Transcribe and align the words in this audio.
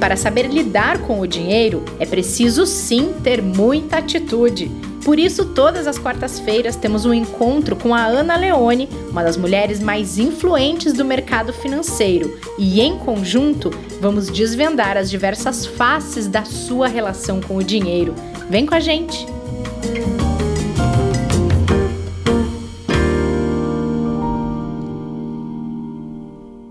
para 0.00 0.16
saber 0.16 0.46
lidar 0.46 1.02
com 1.02 1.20
o 1.20 1.26
dinheiro, 1.26 1.84
é 2.00 2.06
preciso 2.06 2.64
sim 2.64 3.12
ter 3.22 3.42
muita 3.42 3.98
atitude. 3.98 4.70
Por 5.04 5.18
isso, 5.18 5.46
todas 5.46 5.86
as 5.86 5.98
quartas-feiras 5.98 6.76
temos 6.76 7.04
um 7.04 7.12
encontro 7.12 7.76
com 7.76 7.94
a 7.94 8.04
Ana 8.04 8.36
Leone, 8.36 8.88
uma 9.10 9.22
das 9.22 9.36
mulheres 9.36 9.80
mais 9.80 10.18
influentes 10.18 10.92
do 10.92 11.04
mercado 11.04 11.52
financeiro, 11.52 12.38
e 12.58 12.80
em 12.80 12.98
conjunto 12.98 13.70
vamos 14.00 14.30
desvendar 14.30 14.96
as 14.96 15.10
diversas 15.10 15.66
faces 15.66 16.26
da 16.26 16.44
sua 16.44 16.88
relação 16.88 17.40
com 17.40 17.56
o 17.56 17.64
dinheiro. 17.64 18.14
Vem 18.48 18.66
com 18.66 18.74
a 18.74 18.80
gente! 18.80 19.39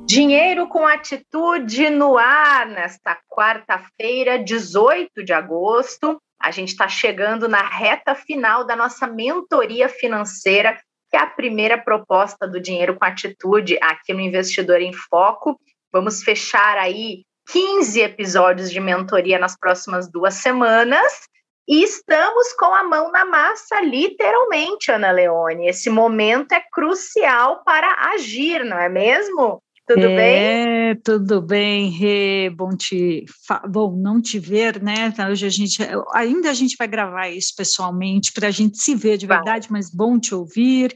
Dinheiro 0.09 0.67
com 0.67 0.87
atitude 0.87 1.87
no 1.91 2.17
ar 2.17 2.65
nesta 2.65 3.15
quarta-feira, 3.29 4.43
18 4.43 5.23
de 5.23 5.31
agosto. 5.31 6.19
A 6.41 6.49
gente 6.49 6.69
está 6.69 6.87
chegando 6.87 7.47
na 7.47 7.61
reta 7.61 8.15
final 8.15 8.65
da 8.65 8.75
nossa 8.75 9.05
mentoria 9.05 9.87
financeira, 9.87 10.75
que 11.11 11.15
é 11.15 11.19
a 11.19 11.27
primeira 11.27 11.77
proposta 11.77 12.47
do 12.47 12.59
Dinheiro 12.59 12.95
com 12.97 13.05
Atitude 13.05 13.77
aqui 13.83 14.11
no 14.11 14.19
Investidor 14.19 14.81
em 14.81 14.91
Foco. 14.91 15.59
Vamos 15.93 16.23
fechar 16.23 16.79
aí 16.79 17.21
15 17.51 18.01
episódios 18.01 18.71
de 18.71 18.79
mentoria 18.79 19.37
nas 19.37 19.55
próximas 19.55 20.11
duas 20.11 20.33
semanas. 20.33 21.27
E 21.67 21.83
estamos 21.83 22.51
com 22.53 22.73
a 22.73 22.83
mão 22.83 23.11
na 23.11 23.25
massa, 23.25 23.79
literalmente, 23.79 24.91
Ana 24.91 25.11
Leone. 25.11 25.67
Esse 25.67 25.87
momento 25.87 26.51
é 26.53 26.63
crucial 26.71 27.63
para 27.63 28.09
agir, 28.11 28.65
não 28.65 28.79
é 28.79 28.89
mesmo? 28.89 29.61
Tudo 29.89 30.05
é, 30.05 30.15
bem? 30.93 31.01
Tudo 31.03 31.41
bem, 31.41 31.89
Rê. 31.89 32.51
Bom 32.51 32.69
te 32.77 33.25
bom 33.67 33.95
não 33.95 34.21
te 34.21 34.37
ver, 34.37 34.79
né? 34.83 35.11
Hoje 35.27 35.47
a 35.47 35.49
gente 35.49 35.79
ainda 36.13 36.51
a 36.51 36.53
gente 36.53 36.75
vai 36.77 36.87
gravar 36.87 37.27
isso 37.29 37.55
pessoalmente 37.57 38.31
para 38.31 38.49
a 38.49 38.51
gente 38.51 38.77
se 38.77 38.93
ver 38.93 39.17
de 39.17 39.25
verdade, 39.25 39.67
vai. 39.67 39.79
mas 39.79 39.89
bom 39.89 40.19
te 40.19 40.35
ouvir. 40.35 40.95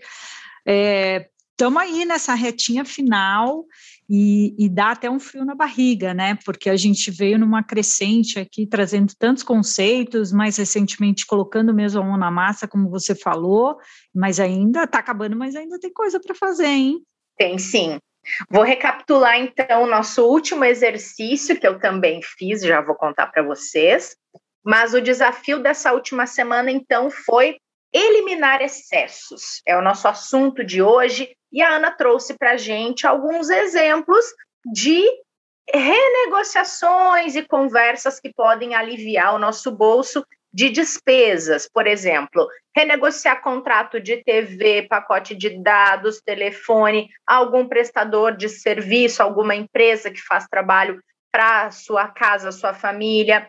Estamos 0.64 1.82
é, 1.82 1.86
aí 1.86 2.06
nessa 2.06 2.36
retinha 2.36 2.86
final 2.86 3.66
e, 4.08 4.54
e, 4.64 4.70
dá 4.70 4.92
até 4.92 5.10
um 5.10 5.20
frio 5.20 5.44
na 5.44 5.56
barriga, 5.56 6.14
né? 6.14 6.38
Porque 6.46 6.70
a 6.70 6.78
gente 6.78 7.10
veio 7.10 7.40
numa 7.40 7.64
crescente 7.64 8.38
aqui, 8.38 8.68
trazendo 8.68 9.12
tantos 9.18 9.42
conceitos, 9.42 10.32
mais 10.32 10.58
recentemente 10.58 11.26
colocando 11.26 11.74
mesmo 11.74 12.00
a 12.00 12.06
mão 12.06 12.18
na 12.18 12.30
massa, 12.30 12.68
como 12.68 12.92
você 12.92 13.16
falou, 13.16 13.76
mas 14.14 14.40
ainda 14.40 14.84
está 14.84 15.00
acabando, 15.00 15.36
mas 15.36 15.56
ainda 15.56 15.80
tem 15.80 15.92
coisa 15.92 16.20
para 16.20 16.36
fazer, 16.36 16.68
hein? 16.68 17.02
Tem 17.36 17.58
sim. 17.58 17.98
Vou 18.50 18.64
recapitular 18.64 19.38
então 19.38 19.84
o 19.84 19.88
nosso 19.88 20.26
último 20.26 20.64
exercício, 20.64 21.60
que 21.60 21.68
eu 21.68 21.80
também 21.80 22.22
fiz, 22.22 22.62
já 22.62 22.82
vou 22.82 22.96
contar 22.96 23.28
para 23.28 23.44
vocês. 23.44 24.16
Mas 24.64 24.94
o 24.94 25.02
desafio 25.02 25.60
dessa 25.60 25.92
última 25.92 26.26
semana, 26.26 26.72
então, 26.72 27.10
foi 27.10 27.58
eliminar 27.92 28.62
excessos. 28.62 29.62
É 29.68 29.78
o 29.78 29.82
nosso 29.82 30.08
assunto 30.08 30.64
de 30.64 30.82
hoje. 30.82 31.36
E 31.52 31.62
a 31.62 31.76
Ana 31.76 31.92
trouxe 31.92 32.36
para 32.38 32.58
gente 32.58 33.06
alguns 33.06 33.50
exemplos 33.50 34.26
de 34.74 35.06
renegociações 35.72 37.36
e 37.36 37.44
conversas 37.44 38.20
que 38.20 38.34
podem 38.34 38.74
aliviar 38.76 39.36
o 39.36 39.40
nosso 39.40 39.72
bolso 39.72 40.26
de 40.54 40.70
despesas, 40.70 41.68
por 41.68 41.88
exemplo, 41.88 42.48
renegociar 42.76 43.42
contrato 43.42 44.00
de 44.00 44.18
TV, 44.18 44.84
pacote 44.84 45.34
de 45.34 45.50
dados, 45.62 46.22
telefone, 46.22 47.10
algum 47.26 47.68
prestador 47.68 48.38
de 48.38 48.48
serviço, 48.48 49.24
alguma 49.24 49.56
empresa 49.56 50.12
que 50.12 50.22
faz 50.22 50.46
trabalho 50.48 51.02
para 51.32 51.72
sua 51.72 52.08
casa, 52.08 52.52
sua 52.52 52.76
família, 52.76 53.48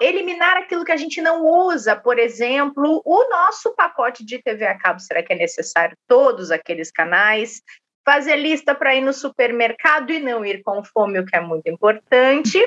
eliminar 0.00 0.56
aquilo 0.56 0.84
que 0.84 0.92
a 0.92 0.96
gente 0.96 1.20
não 1.20 1.44
usa, 1.44 1.96
por 1.96 2.18
exemplo, 2.18 3.02
o 3.04 3.28
nosso 3.28 3.74
pacote 3.74 4.24
de 4.24 4.40
TV 4.40 4.64
a 4.64 4.78
cabo, 4.78 5.00
será 5.00 5.22
que 5.22 5.32
é 5.32 5.36
necessário 5.36 5.96
todos 6.06 6.52
aqueles 6.52 6.90
canais? 6.92 7.62
Fazer 8.04 8.36
lista 8.36 8.74
para 8.74 8.94
ir 8.94 9.00
no 9.00 9.12
supermercado 9.12 10.10
e 10.12 10.20
não 10.20 10.44
ir 10.44 10.62
com 10.62 10.82
fome, 10.84 11.18
o 11.18 11.26
que 11.26 11.36
é 11.36 11.40
muito 11.40 11.68
importante 11.68 12.60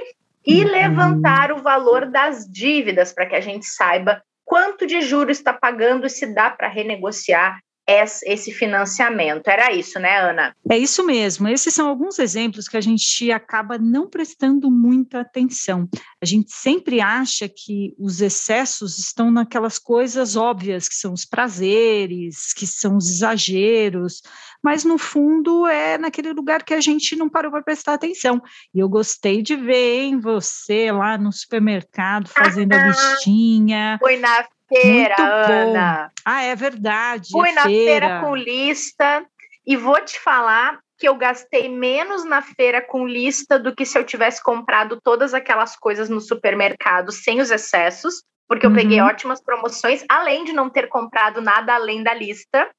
e 0.45 0.63
uhum. 0.63 0.72
levantar 0.72 1.51
o 1.51 1.61
valor 1.61 2.06
das 2.06 2.45
dívidas 2.50 3.13
para 3.13 3.25
que 3.25 3.35
a 3.35 3.41
gente 3.41 3.66
saiba 3.66 4.22
quanto 4.44 4.85
de 4.85 5.01
juros 5.01 5.38
está 5.38 5.51
pagando 5.51 6.06
e 6.06 6.09
se 6.09 6.28
dá 6.33 6.50
para 6.50 6.67
renegociar 6.67 7.59
esse 7.88 8.51
financiamento. 8.51 9.47
Era 9.47 9.72
isso, 9.72 10.00
né, 10.00 10.19
Ana? 10.19 10.56
É 10.69 10.78
isso 10.78 11.06
mesmo. 11.06 11.47
Esses 11.47 11.73
são 11.73 11.88
alguns 11.88 12.18
exemplos 12.19 12.68
que 12.68 12.78
a 12.78 12.81
gente 12.81 13.31
acaba 13.31 13.78
não 13.78 14.09
prestando 14.09 14.72
muita 14.72 15.22
atenção. 15.22 15.88
A 16.22 16.25
gente 16.25 16.51
sempre 16.51 17.00
acha 17.00 17.47
que 17.47 17.94
os 18.00 18.22
excessos 18.22 18.97
estão 18.97 19.29
naquelas 19.29 19.78
coisas 19.78 20.35
óbvias, 20.35 20.90
que 20.90 20.95
são 20.95 21.13
os 21.13 21.25
prazeres, 21.25 22.53
que 22.53 22.66
são 22.66 22.97
os 22.97 23.09
exageros, 23.09 24.22
mas 24.63 24.84
no 24.84 24.97
fundo 24.97 25.68
é 25.68 25.95
naquele 25.97 26.34
lugar 26.34 26.63
que 26.63 26.74
a 26.74 26.81
gente 26.81 27.16
não 27.16 27.29
parou 27.29 27.51
para 27.51 27.62
prestar 27.62 27.94
atenção. 27.94 28.41
E 28.74 28.79
eu 28.79 28.90
gostei 28.90 29.44
de 29.44 29.56
ver 29.56 30.06
em 30.06 30.19
você 30.19 30.91
lá 30.91 31.19
no 31.19 31.31
supermercado 31.31 32.28
fazendo 32.29 32.74
a 32.74 32.88
listinha. 32.88 33.97
Foi 34.01 34.18
na 34.18 34.44
feira, 34.68 35.16
Ana. 35.18 36.12
Ah, 36.24 36.44
é 36.44 36.56
verdade. 36.56 37.30
Fui 37.31 37.50
é 37.50 37.53
na 37.53 37.64
feira. 37.64 38.08
feira 38.08 38.22
com 38.22 38.36
lista 38.36 39.26
e 39.66 39.76
vou 39.76 40.00
te 40.02 40.20
falar 40.20 40.80
que 40.98 41.08
eu 41.08 41.16
gastei 41.16 41.68
menos 41.68 42.24
na 42.24 42.42
feira 42.42 42.81
com 42.81 43.08
lista 43.08 43.59
do 43.59 43.75
que 43.75 43.86
se 43.86 43.98
eu 43.98 44.04
tivesse 44.04 44.42
comprado 44.42 45.00
todas 45.02 45.34
aquelas 45.34 45.75
coisas 45.75 46.09
no 46.09 46.22
supermercado 46.22 47.12
sem 47.12 47.42
os 47.42 47.52
excessos, 47.52 48.24
porque 48.48 48.66
eu 48.66 48.70
uhum. 48.70 48.75
peguei 48.75 49.02
ótimas 49.02 49.42
promoções, 49.42 50.06
além 50.08 50.46
de 50.46 50.54
não 50.54 50.70
ter 50.70 50.88
comprado 50.88 51.42
nada 51.42 51.74
além 51.74 52.02
da 52.02 52.14
lista. 52.14 52.70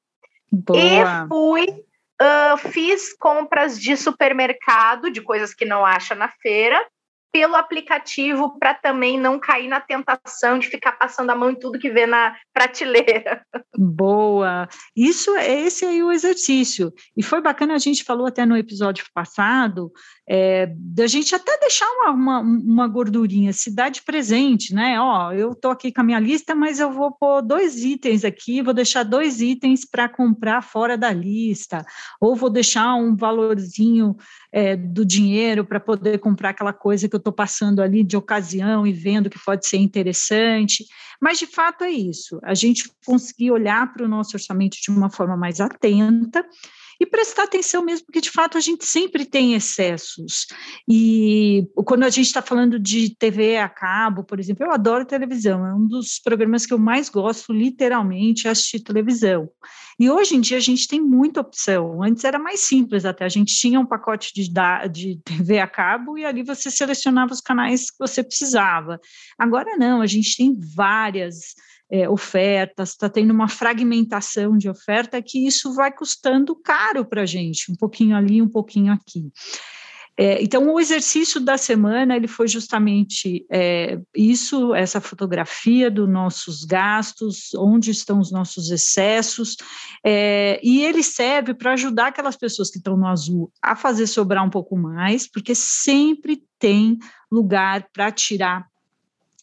Boa. 0.51 0.79
E 0.79 1.27
fui, 1.27 1.67
uh, 1.69 2.57
fiz 2.71 3.15
compras 3.17 3.79
de 3.79 3.95
supermercado, 3.95 5.11
de 5.11 5.21
coisas 5.21 5.53
que 5.53 5.65
não 5.65 5.85
acha 5.85 6.15
na 6.15 6.29
feira, 6.41 6.83
pelo 7.31 7.55
aplicativo 7.55 8.57
para 8.57 8.73
também 8.73 9.19
não 9.19 9.39
cair 9.39 9.67
na 9.67 9.79
tentação 9.79 10.57
de 10.57 10.67
ficar 10.67 10.93
passando 10.93 11.29
a 11.29 11.35
mão 11.35 11.51
em 11.51 11.55
tudo 11.55 11.79
que 11.79 11.89
vê 11.89 12.05
na 12.05 12.35
prateleira. 12.53 13.41
Boa! 13.77 14.67
Isso 14.95 15.35
é 15.35 15.61
esse 15.61 15.85
aí 15.85 16.01
o 16.01 16.11
exercício. 16.11 16.91
E 17.15 17.21
foi 17.21 17.41
bacana, 17.41 17.75
a 17.75 17.79
gente 17.79 18.03
falou 18.03 18.27
até 18.27 18.45
no 18.45 18.57
episódio 18.57 19.05
passado, 19.13 19.91
é, 20.27 20.67
da 20.75 21.07
gente 21.07 21.33
até 21.35 21.57
deixar 21.59 21.87
uma, 21.87 22.11
uma, 22.11 22.39
uma 22.39 22.87
gordurinha, 22.87 23.53
cidade 23.53 24.01
presente, 24.03 24.73
né? 24.73 24.99
Ó, 24.99 25.31
eu 25.31 25.51
estou 25.51 25.71
aqui 25.71 25.91
com 25.91 26.01
a 26.01 26.03
minha 26.03 26.19
lista, 26.19 26.55
mas 26.55 26.79
eu 26.79 26.91
vou 26.91 27.11
pôr 27.11 27.41
dois 27.41 27.83
itens 27.83 28.25
aqui, 28.25 28.61
vou 28.61 28.73
deixar 28.73 29.03
dois 29.03 29.41
itens 29.41 29.85
para 29.89 30.09
comprar 30.09 30.61
fora 30.61 30.97
da 30.97 31.11
lista, 31.11 31.85
ou 32.19 32.35
vou 32.35 32.49
deixar 32.49 32.95
um 32.95 33.15
valorzinho 33.15 34.15
é, 34.51 34.75
do 34.75 35.05
dinheiro 35.05 35.63
para 35.65 35.79
poder 35.79 36.19
comprar 36.19 36.49
aquela 36.49 36.73
coisa 36.73 37.07
que 37.07 37.15
eu 37.17 37.19
estou 37.19 37.33
passando 37.33 37.81
ali 37.81 38.03
de 38.03 38.15
ocasião 38.15 38.85
e 38.85 38.93
vendo 38.93 39.29
que 39.29 39.43
pode 39.43 39.67
ser 39.67 39.77
interessante. 39.77 40.85
Mas, 41.21 41.39
de 41.39 41.47
fato, 41.47 41.83
é 41.83 41.89
isso. 41.89 42.39
A 42.43 42.53
gente 42.53 42.89
conseguir 43.05 43.51
olhar 43.51 43.91
para 43.93 44.05
o 44.05 44.07
nosso 44.07 44.35
orçamento 44.35 44.77
de 44.81 44.91
uma 44.91 45.09
forma 45.09 45.35
mais 45.35 45.59
atenta 45.59 46.45
e 46.99 47.05
prestar 47.05 47.43
atenção 47.43 47.83
mesmo, 47.83 48.05
porque 48.05 48.21
de 48.21 48.31
fato 48.31 48.57
a 48.57 48.61
gente 48.61 48.85
sempre 48.85 49.25
tem 49.25 49.53
excessos. 49.53 50.47
E 50.87 51.67
quando 51.85 52.03
a 52.03 52.09
gente 52.09 52.27
está 52.27 52.41
falando 52.41 52.79
de 52.79 53.15
TV 53.15 53.57
a 53.57 53.69
cabo, 53.69 54.23
por 54.23 54.39
exemplo, 54.39 54.65
eu 54.65 54.71
adoro 54.71 55.05
televisão, 55.05 55.65
é 55.65 55.73
um 55.73 55.87
dos 55.87 56.19
programas 56.19 56.65
que 56.65 56.73
eu 56.73 56.79
mais 56.79 57.09
gosto, 57.09 57.53
literalmente, 57.53 58.47
assistir 58.47 58.79
televisão. 58.79 59.49
E 59.99 60.09
hoje 60.09 60.35
em 60.35 60.41
dia 60.41 60.57
a 60.57 60.61
gente 60.61 60.87
tem 60.87 61.01
muita 61.01 61.41
opção. 61.41 62.03
Antes 62.03 62.23
era 62.23 62.37
mais 62.37 62.59
simples 62.61 63.03
até, 63.03 63.25
a 63.25 63.29
gente 63.29 63.55
tinha 63.55 63.79
um 63.79 63.85
pacote 63.85 64.31
de, 64.33 64.51
de 64.91 65.19
TV 65.23 65.59
a 65.59 65.67
cabo 65.67 66.17
e 66.17 66.25
ali 66.25 66.43
você 66.43 66.69
selecionava 66.69 67.33
os 67.33 67.41
canais 67.41 67.89
que 67.89 67.97
você 67.97 68.23
precisava. 68.23 68.99
Agora 69.37 69.75
não, 69.75 70.01
a 70.01 70.05
gente 70.05 70.37
tem 70.37 70.55
várias 70.75 71.55
é, 71.89 72.09
ofertas, 72.09 72.89
está 72.89 73.09
tendo 73.09 73.31
uma 73.31 73.47
fragmentação 73.47 74.57
de 74.57 74.69
oferta 74.69 75.21
que 75.21 75.45
isso 75.45 75.73
vai 75.73 75.91
custando 75.91 76.55
caro 76.55 77.05
para 77.05 77.21
a 77.21 77.25
gente, 77.25 77.71
um 77.71 77.75
pouquinho 77.75 78.15
ali, 78.15 78.41
um 78.41 78.49
pouquinho 78.49 78.93
aqui. 78.93 79.31
É, 80.19 80.41
então, 80.41 80.67
o 80.73 80.79
exercício 80.79 81.39
da 81.39 81.59
semana 81.59 82.15
ele 82.15 82.27
foi 82.27 82.47
justamente 82.47 83.45
é, 83.51 83.99
isso, 84.15 84.73
essa 84.73 84.99
fotografia 84.99 85.91
dos 85.91 86.09
nossos 86.09 86.65
gastos, 86.65 87.53
onde 87.53 87.91
estão 87.91 88.19
os 88.19 88.31
nossos 88.31 88.71
excessos, 88.71 89.55
é, 90.03 90.59
e 90.63 90.83
ele 90.83 91.03
serve 91.03 91.53
para 91.53 91.73
ajudar 91.73 92.07
aquelas 92.07 92.35
pessoas 92.35 92.71
que 92.71 92.79
estão 92.79 92.97
no 92.97 93.05
azul 93.05 93.51
a 93.61 93.75
fazer 93.75 94.07
sobrar 94.07 94.43
um 94.43 94.49
pouco 94.49 94.75
mais, 94.75 95.29
porque 95.29 95.53
sempre 95.53 96.41
tem 96.57 96.97
lugar 97.31 97.87
para 97.93 98.11
tirar 98.11 98.65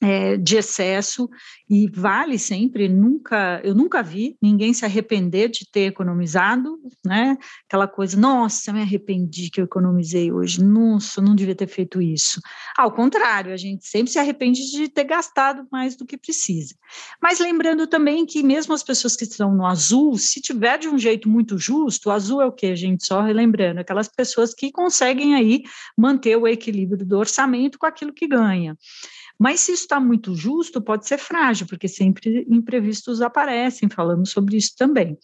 é, 0.04 0.36
de 0.36 0.56
excesso 0.56 1.30
e 1.68 1.88
vale 1.88 2.38
sempre, 2.38 2.90
nunca, 2.90 3.58
eu 3.64 3.74
nunca 3.74 4.02
vi 4.02 4.36
ninguém 4.40 4.74
se 4.74 4.84
arrepender 4.84 5.48
de 5.48 5.66
ter 5.66 5.86
economizado, 5.86 6.78
né? 7.02 7.38
Aquela 7.66 7.88
coisa, 7.88 8.20
nossa, 8.20 8.70
me 8.70 8.82
arrependi 8.82 9.48
que 9.50 9.62
eu 9.62 9.64
economizei 9.64 10.30
hoje, 10.30 10.62
nossa, 10.62 11.22
não 11.22 11.34
devia 11.34 11.54
ter 11.54 11.66
feito 11.66 12.02
isso. 12.02 12.38
Ao 12.76 12.92
contrário, 12.92 13.50
a 13.50 13.56
gente 13.56 13.86
sempre 13.86 14.12
se 14.12 14.18
arrepende 14.18 14.70
de 14.70 14.88
ter 14.88 15.04
gastado 15.04 15.66
mais 15.72 15.96
do 15.96 16.04
que 16.04 16.18
precisa. 16.18 16.74
Mas 17.22 17.38
lembrando 17.38 17.86
também 17.86 18.26
que 18.26 18.42
mesmo 18.42 18.74
as 18.74 18.82
pessoas 18.82 19.16
que 19.16 19.24
estão 19.24 19.54
no 19.54 19.64
azul, 19.64 20.18
se 20.18 20.42
tiver 20.42 20.78
de 20.78 20.86
um 20.86 20.98
jeito 20.98 21.30
muito 21.30 21.56
justo, 21.56 22.10
o 22.10 22.12
azul 22.12 22.42
é 22.42 22.46
o 22.46 22.52
que, 22.52 22.76
gente? 22.76 23.06
Só 23.06 23.22
relembrando, 23.22 23.80
aquelas 23.80 24.08
pessoas 24.08 24.52
que 24.52 24.70
conseguem 24.70 25.34
aí 25.34 25.62
manter 25.96 26.36
o 26.36 26.46
equilíbrio 26.46 27.06
do 27.06 27.16
orçamento 27.16 27.78
com 27.78 27.86
aquilo 27.86 28.12
que 28.12 28.28
ganha. 28.28 28.76
Mas 29.38 29.60
se 29.60 29.72
isso 29.72 29.82
está 29.82 29.98
muito 29.98 30.34
justo, 30.34 30.80
pode 30.80 31.06
ser 31.06 31.18
frágil, 31.18 31.66
porque 31.66 31.88
sempre 31.88 32.46
imprevistos 32.48 33.20
aparecem, 33.20 33.88
falamos 33.88 34.30
sobre 34.30 34.56
isso 34.56 34.74
também. 34.76 35.18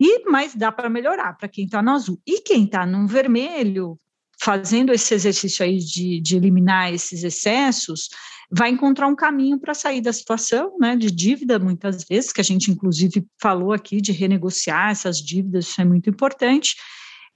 E 0.00 0.28
mas 0.28 0.54
dá 0.54 0.72
para 0.72 0.90
melhorar 0.90 1.34
para 1.34 1.48
quem 1.48 1.64
está 1.64 1.82
no 1.82 1.92
azul. 1.92 2.20
E 2.26 2.40
quem 2.40 2.64
está 2.64 2.84
no 2.86 3.06
vermelho, 3.06 3.98
fazendo 4.40 4.92
esse 4.92 5.14
exercício 5.14 5.64
aí 5.64 5.78
de, 5.78 6.20
de 6.20 6.36
eliminar 6.36 6.92
esses 6.92 7.22
excessos, 7.22 8.08
vai 8.50 8.70
encontrar 8.70 9.06
um 9.08 9.16
caminho 9.16 9.58
para 9.58 9.74
sair 9.74 10.00
da 10.00 10.12
situação, 10.12 10.76
né, 10.78 10.96
de 10.96 11.10
dívida, 11.10 11.58
muitas 11.58 12.04
vezes, 12.04 12.32
que 12.32 12.40
a 12.40 12.44
gente 12.44 12.70
inclusive 12.70 13.26
falou 13.40 13.72
aqui 13.72 14.00
de 14.00 14.12
renegociar 14.12 14.90
essas 14.90 15.18
dívidas, 15.18 15.66
isso 15.66 15.80
é 15.80 15.84
muito 15.84 16.10
importante, 16.10 16.76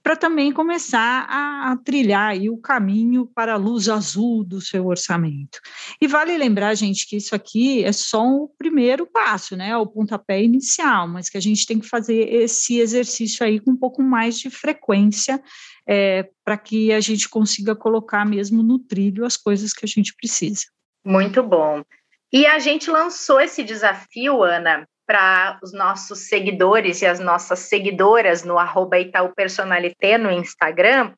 para 0.01 0.15
também 0.15 0.51
começar 0.51 1.25
a, 1.29 1.71
a 1.71 1.77
trilhar 1.77 2.35
o 2.49 2.57
caminho 2.57 3.25
para 3.25 3.53
a 3.53 3.57
luz 3.57 3.89
azul 3.89 4.43
do 4.43 4.61
seu 4.61 4.87
orçamento. 4.87 5.59
E 6.01 6.07
vale 6.07 6.37
lembrar, 6.37 6.73
gente, 6.75 7.07
que 7.07 7.17
isso 7.17 7.35
aqui 7.35 7.83
é 7.83 7.91
só 7.91 8.25
o 8.25 8.49
primeiro 8.57 9.05
passo, 9.05 9.55
né, 9.55 9.75
o 9.75 9.85
pontapé 9.85 10.41
inicial, 10.41 11.07
mas 11.07 11.29
que 11.29 11.37
a 11.37 11.41
gente 11.41 11.65
tem 11.65 11.79
que 11.79 11.87
fazer 11.87 12.33
esse 12.33 12.79
exercício 12.79 13.45
aí 13.45 13.59
com 13.59 13.71
um 13.71 13.77
pouco 13.77 14.01
mais 14.01 14.39
de 14.39 14.49
frequência 14.49 15.41
é, 15.87 16.29
para 16.43 16.57
que 16.57 16.91
a 16.91 16.99
gente 16.99 17.27
consiga 17.27 17.75
colocar 17.75 18.25
mesmo 18.25 18.63
no 18.63 18.79
trilho 18.79 19.25
as 19.25 19.35
coisas 19.35 19.73
que 19.73 19.85
a 19.85 19.87
gente 19.87 20.15
precisa. 20.15 20.65
Muito 21.03 21.41
bom. 21.43 21.83
E 22.31 22.45
a 22.45 22.59
gente 22.59 22.91
lançou 22.91 23.41
esse 23.41 23.63
desafio, 23.63 24.43
Ana, 24.43 24.87
para 25.09 25.57
os 25.63 25.73
nossos 25.73 26.27
seguidores 26.27 27.01
e 27.01 27.07
as 27.07 27.19
nossas 27.19 27.57
seguidoras 27.61 28.43
no 28.43 28.59
arroba 28.59 28.99
Itaú 28.99 29.33
Personalité 29.33 30.19
no 30.19 30.29
Instagram, 30.29 31.13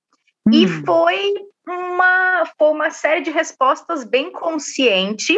hum. 0.47 0.51
e 0.53 0.65
foi 0.65 1.33
uma, 1.67 2.45
foi 2.57 2.69
uma 2.69 2.89
série 2.89 3.19
de 3.19 3.31
respostas 3.31 4.05
bem 4.05 4.31
consciente. 4.31 5.37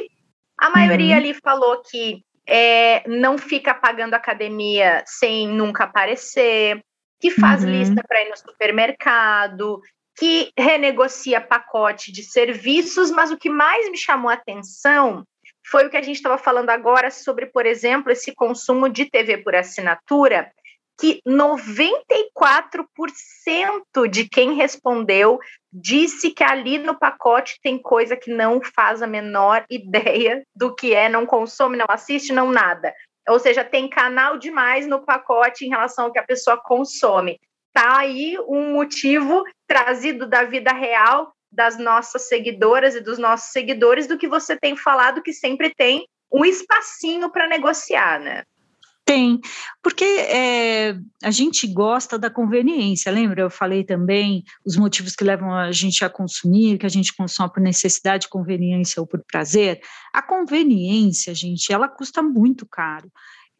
A 0.56 0.70
maioria 0.70 1.16
hum. 1.16 1.18
ali 1.18 1.34
falou 1.34 1.82
que 1.82 2.24
é, 2.48 3.02
não 3.10 3.40
fica 3.40 3.74
pagando 3.74 4.14
academia 4.14 5.04
sem 5.08 5.48
nunca 5.48 5.86
aparecer, 5.86 6.80
que 7.20 7.32
faz 7.32 7.64
uhum. 7.64 7.72
lista 7.72 8.04
para 8.08 8.22
ir 8.22 8.30
no 8.30 8.38
supermercado, 8.38 9.82
que 10.16 10.52
renegocia 10.56 11.42
pacote 11.42 12.12
de 12.12 12.22
serviços, 12.22 13.10
mas 13.10 13.32
o 13.32 13.38
que 13.38 13.50
mais 13.50 13.90
me 13.90 13.98
chamou 13.98 14.30
a 14.30 14.36
atenção 14.36 15.26
foi 15.66 15.86
o 15.86 15.90
que 15.90 15.98
a 15.98 16.02
gente 16.02 16.18
estava 16.18 16.38
falando 16.38 16.70
agora 16.70 17.10
sobre, 17.10 17.46
por 17.46 17.66
exemplo, 17.66 18.12
esse 18.12 18.34
consumo 18.34 18.90
de 18.90 19.06
TV 19.06 19.38
por 19.38 19.56
assinatura, 19.56 20.52
que 21.00 21.22
94% 21.28 24.08
de 24.10 24.30
quem 24.30 24.54
respondeu 24.54 25.40
disse 25.72 26.32
que 26.32 26.44
ali 26.44 26.78
no 26.78 26.98
pacote 26.98 27.60
tem 27.64 27.80
coisa 27.80 28.16
que 28.16 28.32
não 28.32 28.62
faz 28.62 29.02
a 29.02 29.08
menor 29.08 29.66
ideia 29.70 30.44
do 30.56 30.76
que 30.76 30.94
é, 30.94 31.10
não 31.10 31.26
consome, 31.26 31.78
não 31.78 31.88
assiste, 31.90 32.32
não 32.32 32.52
nada. 32.52 32.94
Ou 33.28 33.40
seja, 33.40 33.64
tem 33.64 33.90
canal 33.90 34.38
demais 34.38 34.86
no 34.86 35.04
pacote 35.04 35.66
em 35.66 35.70
relação 35.70 36.06
ao 36.06 36.12
que 36.12 36.20
a 36.20 36.24
pessoa 36.24 36.58
consome. 36.58 37.40
Tá 37.74 38.00
aí 38.00 38.38
um 38.48 38.74
motivo 38.74 39.44
trazido 39.68 40.28
da 40.28 40.44
vida 40.44 40.72
real 40.72 41.34
das 41.54 41.78
nossas 41.78 42.28
seguidoras 42.28 42.96
e 42.96 43.02
dos 43.02 43.18
nossos 43.18 43.52
seguidores 43.52 44.08
do 44.08 44.18
que 44.18 44.28
você 44.28 44.58
tem 44.58 44.76
falado, 44.76 45.22
que 45.22 45.32
sempre 45.32 45.74
tem 45.76 46.08
um 46.32 46.44
espacinho 46.44 47.30
para 47.32 47.48
negociar, 47.48 48.20
né? 48.20 48.44
Tem, 49.06 49.40
porque 49.82 50.06
é, 50.06 50.96
a 51.22 51.30
gente 51.30 51.68
gosta 51.68 52.18
da 52.18 52.30
conveniência, 52.30 53.12
lembra? 53.12 53.42
Eu 53.42 53.50
falei 53.50 53.84
também 53.84 54.44
os 54.66 54.78
motivos 54.78 55.14
que 55.14 55.26
levam 55.26 55.54
a 55.54 55.74
gente 55.74 56.06
a 56.06 56.10
consumir, 56.10 56.78
que 56.78 56.86
a 56.86 56.90
gente 56.90 57.14
consome 57.14 57.52
por 57.52 57.62
necessidade, 57.62 58.30
conveniência 58.30 59.02
ou 59.02 59.08
por 59.08 59.22
prazer. 59.30 59.82
A 60.14 60.22
conveniência, 60.22 61.36
gente, 61.36 61.72
ela 61.72 61.90
custa 61.90 62.24
muito 62.24 62.66
caro. 62.66 63.12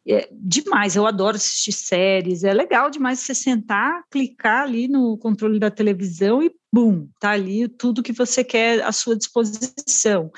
É 0.06 0.28
demais, 0.32 0.96
eu 0.96 1.06
adoro 1.06 1.36
assistir 1.36 1.72
séries, 1.72 2.44
é 2.44 2.52
legal 2.52 2.90
demais 2.90 3.20
você 3.20 3.34
sentar, 3.34 4.02
clicar 4.10 4.64
ali 4.64 4.86
no 4.86 5.16
controle 5.16 5.58
da 5.58 5.70
televisão 5.70 6.42
e 6.42 6.54
bum, 6.70 7.08
tá 7.18 7.30
ali 7.30 7.68
tudo 7.68 8.02
que 8.02 8.12
você 8.12 8.44
quer 8.44 8.82
à 8.82 8.92
sua 8.92 9.16
disposição. 9.16 10.30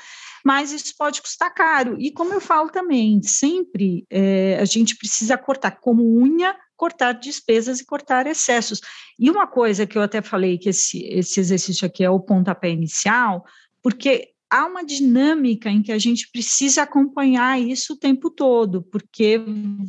Mas 0.45 0.71
isso 0.71 0.93
pode 0.97 1.21
custar 1.21 1.53
caro. 1.53 1.97
E 1.99 2.11
como 2.11 2.33
eu 2.33 2.39
falo 2.39 2.69
também, 2.69 3.21
sempre 3.21 4.05
é, 4.09 4.57
a 4.61 4.63
gente 4.63 4.95
precisa 4.95 5.37
cortar 5.37 5.71
como 5.71 6.01
unha, 6.01 6.55
cortar 6.77 7.11
despesas 7.13 7.81
e 7.81 7.85
cortar 7.85 8.27
excessos. 8.27 8.79
E 9.19 9.29
uma 9.29 9.47
coisa 9.47 9.85
que 9.85 9.97
eu 9.97 10.01
até 10.01 10.21
falei 10.21 10.57
que 10.57 10.69
esse, 10.69 11.03
esse 11.07 11.41
exercício 11.41 11.85
aqui 11.85 12.03
é 12.03 12.09
o 12.09 12.21
pontapé 12.21 12.69
inicial, 12.69 13.43
porque 13.81 14.29
há 14.49 14.65
uma 14.65 14.83
dinâmica 14.83 15.69
em 15.69 15.81
que 15.81 15.91
a 15.91 15.97
gente 15.97 16.29
precisa 16.31 16.83
acompanhar 16.83 17.59
isso 17.59 17.93
o 17.93 17.97
tempo 17.97 18.29
todo, 18.29 18.83
porque 18.83 19.39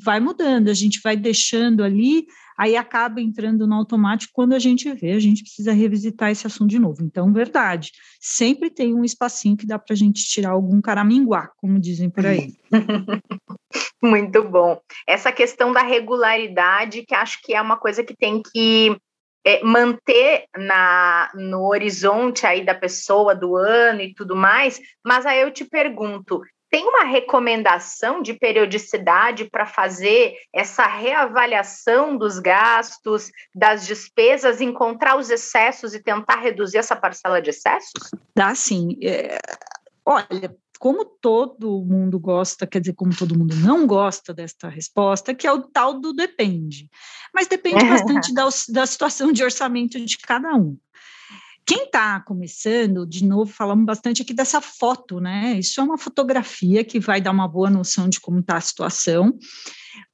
vai 0.04 0.20
mudando, 0.20 0.68
a 0.68 0.74
gente 0.74 1.00
vai 1.02 1.16
deixando 1.16 1.82
ali 1.82 2.26
aí 2.58 2.76
acaba 2.76 3.20
entrando 3.20 3.68
no 3.68 3.76
automático 3.76 4.32
quando 4.34 4.52
a 4.52 4.58
gente 4.58 4.92
vê, 4.92 5.12
a 5.12 5.20
gente 5.20 5.42
precisa 5.42 5.72
revisitar 5.72 6.32
esse 6.32 6.44
assunto 6.44 6.68
de 6.68 6.78
novo. 6.78 7.04
Então, 7.04 7.32
verdade, 7.32 7.92
sempre 8.20 8.68
tem 8.68 8.92
um 8.92 9.04
espacinho 9.04 9.56
que 9.56 9.64
dá 9.64 9.78
para 9.78 9.94
a 9.94 9.96
gente 9.96 10.24
tirar 10.24 10.50
algum 10.50 10.80
caraminguá, 10.80 11.52
como 11.56 11.78
dizem 11.78 12.10
por 12.10 12.26
aí. 12.26 12.52
Muito 14.02 14.42
bom. 14.42 14.80
Essa 15.06 15.30
questão 15.30 15.72
da 15.72 15.82
regularidade, 15.82 17.04
que 17.06 17.14
acho 17.14 17.40
que 17.42 17.54
é 17.54 17.62
uma 17.62 17.76
coisa 17.76 18.02
que 18.02 18.16
tem 18.16 18.42
que 18.42 18.96
é, 19.48 19.64
manter 19.64 20.44
na, 20.54 21.30
no 21.34 21.66
horizonte 21.68 22.46
aí 22.46 22.62
da 22.62 22.74
pessoa, 22.74 23.34
do 23.34 23.56
ano 23.56 24.02
e 24.02 24.12
tudo 24.12 24.36
mais, 24.36 24.78
mas 25.02 25.24
aí 25.24 25.40
eu 25.40 25.50
te 25.50 25.64
pergunto, 25.64 26.42
tem 26.70 26.86
uma 26.86 27.04
recomendação 27.04 28.20
de 28.20 28.34
periodicidade 28.34 29.46
para 29.46 29.64
fazer 29.64 30.34
essa 30.54 30.86
reavaliação 30.86 32.18
dos 32.18 32.38
gastos, 32.38 33.30
das 33.54 33.86
despesas, 33.86 34.60
encontrar 34.60 35.16
os 35.16 35.30
excessos 35.30 35.94
e 35.94 36.02
tentar 36.02 36.40
reduzir 36.40 36.76
essa 36.76 36.94
parcela 36.94 37.40
de 37.40 37.48
excessos? 37.48 38.10
Dá 38.36 38.54
sim. 38.54 38.98
É, 39.02 39.38
olha, 40.04 40.54
como 40.78 41.04
todo 41.04 41.84
mundo 41.84 42.18
gosta, 42.18 42.66
quer 42.66 42.80
dizer, 42.80 42.94
como 42.94 43.16
todo 43.16 43.38
mundo 43.38 43.54
não 43.56 43.86
gosta 43.86 44.32
desta 44.32 44.68
resposta, 44.68 45.34
que 45.34 45.46
é 45.46 45.52
o 45.52 45.62
tal 45.62 46.00
do 46.00 46.12
depende. 46.12 46.88
Mas 47.34 47.46
depende 47.46 47.84
bastante 47.88 48.32
da, 48.32 48.48
da 48.68 48.86
situação 48.86 49.32
de 49.32 49.42
orçamento 49.42 49.98
de 49.98 50.18
cada 50.18 50.54
um. 50.54 50.76
Quem 51.68 51.84
está 51.84 52.18
começando, 52.20 53.06
de 53.06 53.26
novo, 53.26 53.52
falamos 53.52 53.84
bastante 53.84 54.22
aqui 54.22 54.32
dessa 54.32 54.58
foto, 54.58 55.20
né? 55.20 55.58
Isso 55.58 55.78
é 55.78 55.84
uma 55.84 55.98
fotografia 55.98 56.82
que 56.82 56.98
vai 56.98 57.20
dar 57.20 57.30
uma 57.30 57.46
boa 57.46 57.68
noção 57.68 58.08
de 58.08 58.18
como 58.18 58.38
está 58.38 58.56
a 58.56 58.60
situação. 58.62 59.38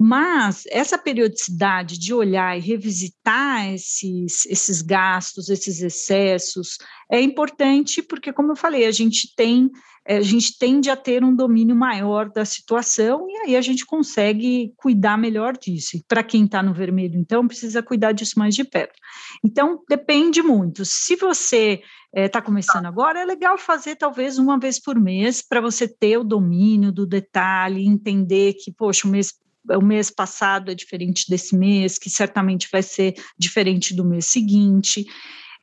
Mas 0.00 0.64
essa 0.68 0.98
periodicidade 0.98 1.96
de 1.96 2.12
olhar 2.12 2.58
e 2.58 2.60
revisitar 2.60 3.72
esses, 3.72 4.44
esses 4.46 4.82
gastos, 4.82 5.48
esses 5.48 5.80
excessos, 5.80 6.78
é 7.08 7.20
importante 7.20 8.02
porque, 8.02 8.32
como 8.32 8.50
eu 8.50 8.56
falei, 8.56 8.86
a 8.86 8.90
gente 8.90 9.32
tem 9.36 9.70
a 10.06 10.20
gente 10.20 10.58
tende 10.58 10.90
a 10.90 10.96
ter 10.96 11.24
um 11.24 11.34
domínio 11.34 11.74
maior 11.74 12.30
da 12.30 12.44
situação 12.44 13.26
e 13.28 13.36
aí 13.38 13.56
a 13.56 13.60
gente 13.62 13.86
consegue 13.86 14.72
cuidar 14.76 15.16
melhor 15.16 15.56
disso. 15.56 15.98
Para 16.06 16.22
quem 16.22 16.44
está 16.44 16.62
no 16.62 16.74
vermelho, 16.74 17.18
então, 17.18 17.48
precisa 17.48 17.82
cuidar 17.82 18.12
disso 18.12 18.38
mais 18.38 18.54
de 18.54 18.64
perto. 18.64 18.94
Então, 19.42 19.82
depende 19.88 20.42
muito. 20.42 20.84
Se 20.84 21.16
você 21.16 21.80
está 22.14 22.38
eh, 22.38 22.42
é, 22.42 22.44
começando 22.44 22.84
agora, 22.86 23.20
é 23.20 23.24
legal 23.24 23.56
fazer 23.56 23.96
talvez 23.96 24.38
uma 24.38 24.58
vez 24.58 24.78
por 24.78 24.98
mês 24.98 25.40
para 25.40 25.60
você 25.60 25.88
ter 25.88 26.18
o 26.18 26.24
domínio 26.24 26.92
do 26.92 27.06
detalhe, 27.06 27.86
entender 27.86 28.54
que, 28.54 28.70
poxa, 28.70 29.08
o 29.08 29.10
mês 29.10 29.32
o 29.70 29.82
mês 29.82 30.10
passado 30.10 30.70
é 30.70 30.74
diferente 30.74 31.24
desse 31.26 31.56
mês, 31.56 31.96
que 31.98 32.10
certamente 32.10 32.68
vai 32.70 32.82
ser 32.82 33.14
diferente 33.38 33.94
do 33.94 34.04
mês 34.04 34.26
seguinte. 34.26 35.06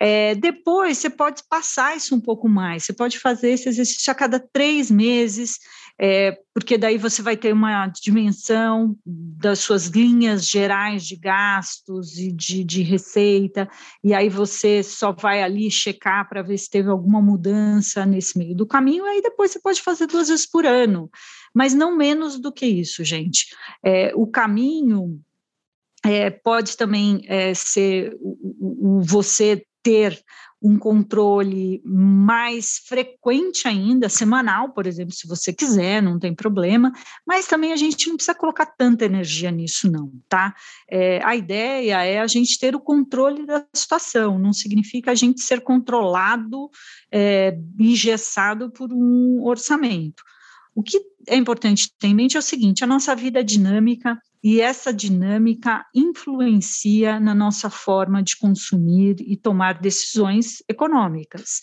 É, 0.03 0.34
depois, 0.34 0.98
você 0.98 1.12
pode 1.12 1.43
passar 1.48 1.96
isso 1.96 2.15
um 2.15 2.20
pouco 2.20 2.50
mais, 2.50 2.84
você 2.84 2.91
pode 2.91 3.20
fazer 3.20 3.51
esse 3.51 3.70
exercício 3.70 4.12
a 4.12 4.15
cada 4.15 4.39
três 4.39 4.89
meses, 4.89 5.60
é, 6.00 6.39
porque 6.55 6.75
daí 6.75 6.98
você 6.98 7.22
vai 7.22 7.38
ter 7.38 7.53
uma 7.53 7.86
dimensão 7.86 8.98
das 9.05 9.60
suas 9.60 9.86
linhas 9.86 10.48
gerais 10.48 11.05
de 11.05 11.15
gastos 11.15 12.17
e 12.17 12.31
de, 12.31 12.63
de 12.63 12.81
receita, 12.81 13.70
e 14.03 14.12
aí 14.12 14.27
você 14.27 14.81
só 14.81 15.12
vai 15.12 15.43
ali 15.43 15.70
checar 15.70 16.27
para 16.27 16.41
ver 16.41 16.58
se 16.58 16.67
teve 16.67 16.89
alguma 16.89 17.22
mudança 17.22 18.03
nesse 18.03 18.39
meio 18.39 18.55
do 18.55 18.65
caminho, 18.65 19.05
aí 19.05 19.22
depois 19.22 19.51
você 19.51 19.60
pode 19.60 19.84
fazer 19.84 20.08
duas 20.08 20.29
vezes 20.29 20.50
por 20.50 20.65
ano, 20.65 21.12
mas 21.53 21.75
não 21.75 21.96
menos 21.96 22.39
do 22.39 22.51
que 22.51 22.65
isso, 22.65 23.03
gente. 23.03 23.55
É, 23.86 24.12
o 24.15 24.25
caminho 24.25 25.22
é, 26.03 26.31
pode 26.31 26.75
também 26.75 27.24
é, 27.27 27.53
ser 27.53 28.17
o, 28.20 28.98
o, 28.98 29.01
você 29.03 29.63
ter 29.83 30.21
um 30.61 30.77
controle 30.77 31.81
mais 31.83 32.77
frequente 32.85 33.67
ainda, 33.67 34.07
semanal, 34.07 34.69
por 34.69 34.85
exemplo, 34.85 35.13
se 35.13 35.27
você 35.27 35.51
quiser, 35.51 36.03
não 36.03 36.19
tem 36.19 36.35
problema, 36.35 36.91
mas 37.25 37.47
também 37.47 37.73
a 37.73 37.75
gente 37.75 38.07
não 38.07 38.15
precisa 38.15 38.35
colocar 38.35 38.67
tanta 38.67 39.03
energia 39.03 39.50
nisso, 39.50 39.91
não, 39.91 40.11
tá? 40.29 40.53
É, 40.88 41.19
a 41.25 41.35
ideia 41.35 42.03
é 42.03 42.19
a 42.19 42.27
gente 42.27 42.59
ter 42.59 42.75
o 42.75 42.79
controle 42.79 43.43
da 43.45 43.65
situação, 43.73 44.38
não 44.38 44.53
significa 44.53 45.11
a 45.11 45.15
gente 45.15 45.41
ser 45.41 45.61
controlado, 45.61 46.69
é, 47.11 47.57
engessado 47.79 48.69
por 48.71 48.93
um 48.93 49.43
orçamento. 49.43 50.23
O 50.75 50.83
que 50.83 51.01
é 51.27 51.35
importante 51.35 51.91
ter 51.97 52.07
em 52.07 52.15
mente 52.15 52.38
é 52.38 52.39
o 52.39 52.43
seguinte: 52.43 52.83
a 52.83 52.88
nossa 52.88 53.15
vida 53.15 53.43
dinâmica 53.43 54.17
e 54.43 54.60
essa 54.60 54.91
dinâmica 54.91 55.86
influencia 55.93 57.19
na 57.19 57.36
nossa 57.36 57.69
forma 57.69 58.24
de 58.24 58.38
consumir 58.38 59.17
e 59.19 59.38
tomar 59.38 59.79
decisões 59.79 60.63
econômicas. 60.67 61.62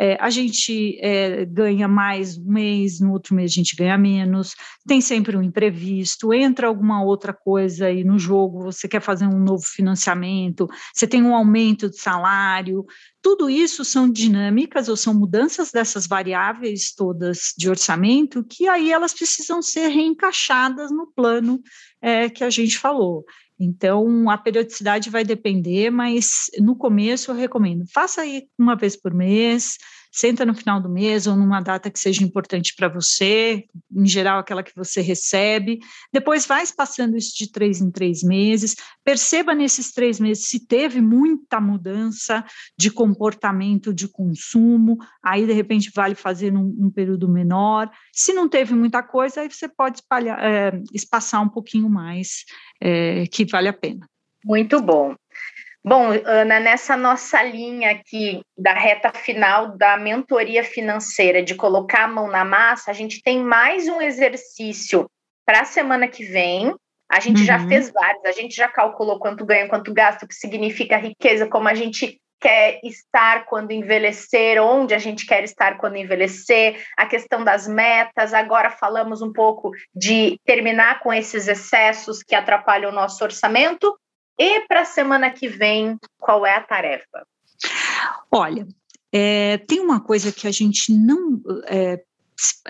É, 0.00 0.16
a 0.20 0.30
gente 0.30 0.96
é, 1.00 1.44
ganha 1.44 1.88
mais 1.88 2.38
um 2.38 2.52
mês, 2.52 3.00
no 3.00 3.10
outro 3.10 3.34
mês 3.34 3.50
a 3.50 3.54
gente 3.54 3.74
ganha 3.74 3.98
menos, 3.98 4.54
tem 4.86 5.00
sempre 5.00 5.36
um 5.36 5.42
imprevisto, 5.42 6.32
entra 6.32 6.68
alguma 6.68 7.02
outra 7.02 7.32
coisa 7.32 7.86
aí 7.86 8.04
no 8.04 8.16
jogo, 8.16 8.62
você 8.62 8.86
quer 8.86 9.00
fazer 9.00 9.26
um 9.26 9.40
novo 9.40 9.64
financiamento, 9.64 10.68
você 10.94 11.04
tem 11.04 11.20
um 11.20 11.34
aumento 11.34 11.90
de 11.90 11.98
salário, 11.98 12.86
tudo 13.20 13.50
isso 13.50 13.84
são 13.84 14.08
dinâmicas 14.08 14.88
ou 14.88 14.96
são 14.96 15.12
mudanças 15.12 15.72
dessas 15.72 16.06
variáveis 16.06 16.94
todas 16.94 17.52
de 17.58 17.68
orçamento 17.68 18.44
que 18.44 18.68
aí 18.68 18.92
elas 18.92 19.12
precisam 19.12 19.60
ser 19.60 19.88
reencaixadas 19.88 20.92
no 20.92 21.08
plano 21.08 21.60
é, 22.00 22.28
que 22.28 22.44
a 22.44 22.50
gente 22.50 22.78
falou. 22.78 23.24
Então, 23.58 24.30
a 24.30 24.38
periodicidade 24.38 25.10
vai 25.10 25.24
depender, 25.24 25.90
mas 25.90 26.46
no 26.60 26.76
começo 26.76 27.30
eu 27.30 27.34
recomendo, 27.34 27.84
faça 27.92 28.22
aí 28.22 28.46
uma 28.56 28.76
vez 28.76 28.96
por 28.96 29.12
mês, 29.12 29.76
senta 30.10 30.44
no 30.44 30.54
final 30.54 30.80
do 30.80 30.88
mês 30.88 31.26
ou 31.26 31.36
numa 31.36 31.60
data 31.60 31.90
que 31.90 31.98
seja 31.98 32.24
importante 32.24 32.74
para 32.76 32.88
você, 32.88 33.64
em 33.94 34.06
geral 34.06 34.38
aquela 34.38 34.62
que 34.62 34.74
você 34.74 35.00
recebe, 35.00 35.80
depois 36.12 36.46
vai 36.46 36.64
passando 36.76 37.16
isso 37.16 37.36
de 37.36 37.50
três 37.50 37.80
em 37.80 37.90
três 37.90 38.22
meses, 38.22 38.76
perceba 39.04 39.54
nesses 39.54 39.92
três 39.92 40.18
meses 40.20 40.46
se 40.46 40.66
teve 40.66 41.00
muita 41.00 41.60
mudança 41.60 42.44
de 42.76 42.90
comportamento 42.90 43.92
de 43.92 44.08
consumo, 44.08 44.98
aí 45.22 45.46
de 45.46 45.52
repente 45.52 45.90
vale 45.94 46.14
fazer 46.14 46.52
num, 46.52 46.90
período 46.90 47.28
menor, 47.28 47.90
se 48.12 48.32
não 48.32 48.48
teve 48.48 48.74
muita 48.74 49.02
coisa, 49.02 49.40
aí 49.40 49.48
você 49.50 49.68
pode 49.68 49.98
espalhar, 49.98 50.38
é, 50.42 50.82
espaçar 50.92 51.42
um 51.42 51.48
pouquinho 51.48 51.88
mais, 51.88 52.44
é, 52.80 53.26
que 53.26 53.44
vale 53.44 53.68
a 53.68 53.72
pena. 53.72 54.08
Muito 54.44 54.80
bom. 54.80 55.14
Bom, 55.88 56.10
Ana, 56.26 56.60
nessa 56.60 56.98
nossa 56.98 57.42
linha 57.42 57.92
aqui 57.92 58.42
da 58.58 58.74
reta 58.74 59.10
final 59.10 59.74
da 59.74 59.96
mentoria 59.96 60.62
financeira, 60.62 61.42
de 61.42 61.54
colocar 61.54 62.04
a 62.04 62.08
mão 62.08 62.28
na 62.28 62.44
massa, 62.44 62.90
a 62.90 62.92
gente 62.94 63.22
tem 63.22 63.42
mais 63.42 63.88
um 63.88 63.98
exercício 64.02 65.10
para 65.46 65.62
a 65.62 65.64
semana 65.64 66.06
que 66.06 66.24
vem. 66.24 66.74
A 67.10 67.20
gente 67.20 67.40
uhum. 67.40 67.46
já 67.46 67.66
fez 67.66 67.90
vários, 67.90 68.22
a 68.26 68.32
gente 68.32 68.54
já 68.54 68.68
calculou 68.68 69.18
quanto 69.18 69.46
ganha, 69.46 69.66
quanto 69.66 69.94
gasta, 69.94 70.26
o 70.26 70.28
que 70.28 70.34
significa 70.34 70.98
riqueza, 70.98 71.46
como 71.46 71.68
a 71.68 71.74
gente 71.74 72.20
quer 72.38 72.80
estar 72.84 73.46
quando 73.46 73.70
envelhecer, 73.70 74.62
onde 74.62 74.92
a 74.92 74.98
gente 74.98 75.24
quer 75.24 75.42
estar 75.42 75.78
quando 75.78 75.96
envelhecer, 75.96 76.84
a 76.98 77.06
questão 77.06 77.42
das 77.42 77.66
metas. 77.66 78.34
Agora 78.34 78.68
falamos 78.68 79.22
um 79.22 79.32
pouco 79.32 79.70
de 79.94 80.38
terminar 80.44 81.00
com 81.00 81.14
esses 81.14 81.48
excessos 81.48 82.22
que 82.22 82.34
atrapalham 82.34 82.90
o 82.90 82.94
nosso 82.94 83.24
orçamento 83.24 83.98
e 84.38 84.60
para 84.66 84.82
a 84.82 84.84
semana 84.84 85.30
que 85.30 85.48
vem, 85.48 85.98
qual 86.18 86.46
é 86.46 86.54
a 86.54 86.62
tarefa? 86.62 87.26
Olha, 88.30 88.66
é, 89.12 89.58
tem 89.58 89.80
uma 89.80 90.00
coisa 90.00 90.30
que 90.30 90.46
a 90.46 90.50
gente 90.50 90.92
não 90.92 91.40
é, 91.66 92.02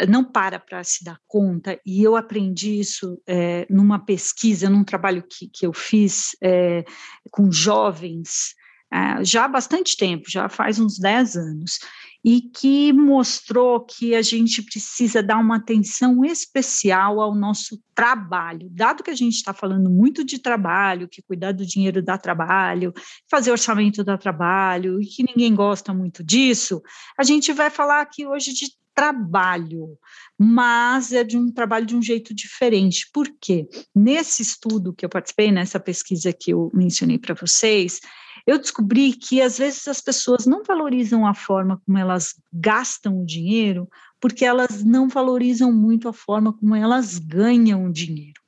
não 0.09 0.25
para 0.25 0.59
para 0.59 0.83
se 0.83 1.05
dar 1.05 1.19
conta, 1.27 1.79
e 1.85 2.03
eu 2.03 2.17
aprendi 2.17 2.81
isso 2.81 3.21
é, 3.27 3.67
numa 3.69 3.99
pesquisa, 3.99 4.71
num 4.71 4.85
trabalho 4.85 5.23
que, 5.23 5.49
que 5.49 5.67
eu 5.67 5.73
fiz 5.73 6.37
é, 6.43 6.85
com 7.31 7.53
jovens 7.53 8.55
é, 8.93 9.23
já 9.23 9.45
há 9.45 9.49
bastante 9.49 9.97
tempo, 9.97 10.31
já 10.31 10.49
faz 10.49 10.79
uns 10.79 10.99
10 10.99 11.37
anos, 11.37 11.79
e 12.25 12.41
que 12.41 12.93
mostrou 12.93 13.81
que 13.81 14.15
a 14.15 14.23
gente 14.23 14.63
precisa 14.63 15.23
dar 15.23 15.39
uma 15.39 15.57
atenção 15.57 16.25
especial 16.25 17.21
ao 17.21 17.35
nosso 17.35 17.81
trabalho. 17.95 18.69
Dado 18.71 19.03
que 19.03 19.11
a 19.11 19.15
gente 19.15 19.35
está 19.35 19.55
falando 19.55 19.89
muito 19.89 20.25
de 20.25 20.39
trabalho, 20.39 21.09
que 21.09 21.23
cuidar 21.23 21.53
do 21.53 21.65
dinheiro 21.65 22.03
dá 22.03 22.19
trabalho, 22.19 22.93
fazer 23.31 23.51
orçamento 23.51 24.03
dá 24.03 24.19
trabalho, 24.19 25.01
e 25.01 25.07
que 25.07 25.23
ninguém 25.23 25.55
gosta 25.55 25.95
muito 25.95 26.23
disso, 26.25 26.83
a 27.17 27.23
gente 27.23 27.53
vai 27.53 27.71
falar 27.71 28.01
aqui 28.01 28.27
hoje 28.27 28.53
de 28.53 28.67
trabalho, 28.95 29.97
mas 30.37 31.13
é 31.13 31.23
de 31.23 31.39
um 31.39 31.53
trabalho 31.53 31.87
de 31.87 31.95
um 31.95 32.03
jeito 32.03 32.35
diferente. 32.35 33.09
Por 33.13 33.29
quê? 33.41 33.65
Nesse 33.95 34.43
estudo 34.43 34.93
que 34.93 35.05
eu 35.05 35.09
participei, 35.09 35.53
nessa 35.53 35.79
pesquisa 35.79 36.33
que 36.33 36.51
eu 36.53 36.69
mencionei 36.75 37.17
para 37.17 37.33
vocês, 37.33 38.01
eu 38.49 38.59
descobri 38.59 39.13
que 39.13 39.43
às 39.43 39.59
vezes 39.59 39.87
as 39.87 40.01
pessoas 40.01 40.47
não 40.47 40.63
valorizam 40.65 41.27
a 41.27 41.35
forma 41.35 41.83
como 41.85 41.99
elas 41.99 42.35
gastam 42.51 43.21
o 43.21 43.27
dinheiro, 43.27 43.87
porque 44.19 44.43
elas 44.43 44.83
não 44.83 45.07
valorizam 45.07 45.71
muito 45.71 46.09
a 46.09 46.15
forma 46.15 46.55
como 46.55 46.75
elas 46.75 47.19
ganham 47.19 47.85
o 47.85 47.93
dinheiro. 47.93 48.41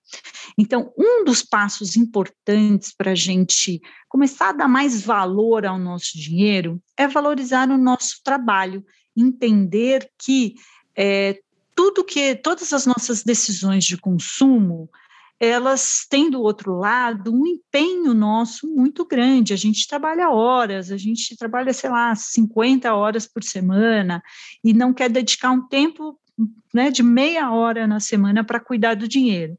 Então, 0.57 0.91
um 0.97 1.23
dos 1.23 1.43
passos 1.43 1.97
importantes 1.97 2.95
para 2.97 3.11
a 3.11 3.15
gente 3.15 3.79
começar 4.09 4.49
a 4.49 4.53
dar 4.53 4.69
mais 4.69 5.03
valor 5.03 5.67
ao 5.67 5.79
nosso 5.79 6.17
dinheiro 6.17 6.83
é 6.97 7.07
valorizar 7.07 7.69
o 7.69 7.77
nosso 7.77 8.23
trabalho, 8.25 8.83
entender 9.15 10.11
que 10.19 10.55
é, 10.97 11.39
tudo 11.77 12.05
que, 12.05 12.35
todas 12.37 12.73
as 12.73 12.87
nossas 12.87 13.23
decisões 13.23 13.85
de 13.85 13.99
consumo, 13.99 14.89
elas 15.41 16.07
têm 16.09 16.29
do 16.29 16.43
outro 16.43 16.77
lado 16.77 17.33
um 17.33 17.47
empenho 17.47 18.13
nosso 18.13 18.69
muito 18.69 19.07
grande. 19.07 19.55
A 19.55 19.57
gente 19.57 19.89
trabalha 19.89 20.29
horas, 20.29 20.93
a 20.93 20.99
gente 20.99 21.35
trabalha, 21.35 21.73
sei 21.73 21.89
lá, 21.89 22.15
50 22.15 22.93
horas 22.95 23.27
por 23.27 23.43
semana 23.43 24.23
e 24.63 24.75
não 24.75 24.93
quer 24.93 25.09
dedicar 25.09 25.51
um 25.51 25.67
tempo 25.67 26.21
né, 26.75 26.91
de 26.91 27.03
meia 27.03 27.51
hora 27.51 27.87
na 27.87 28.01
semana 28.01 28.45
para 28.45 28.61
cuidar 28.61 28.95
do 28.95 29.09
dinheiro. 29.09 29.57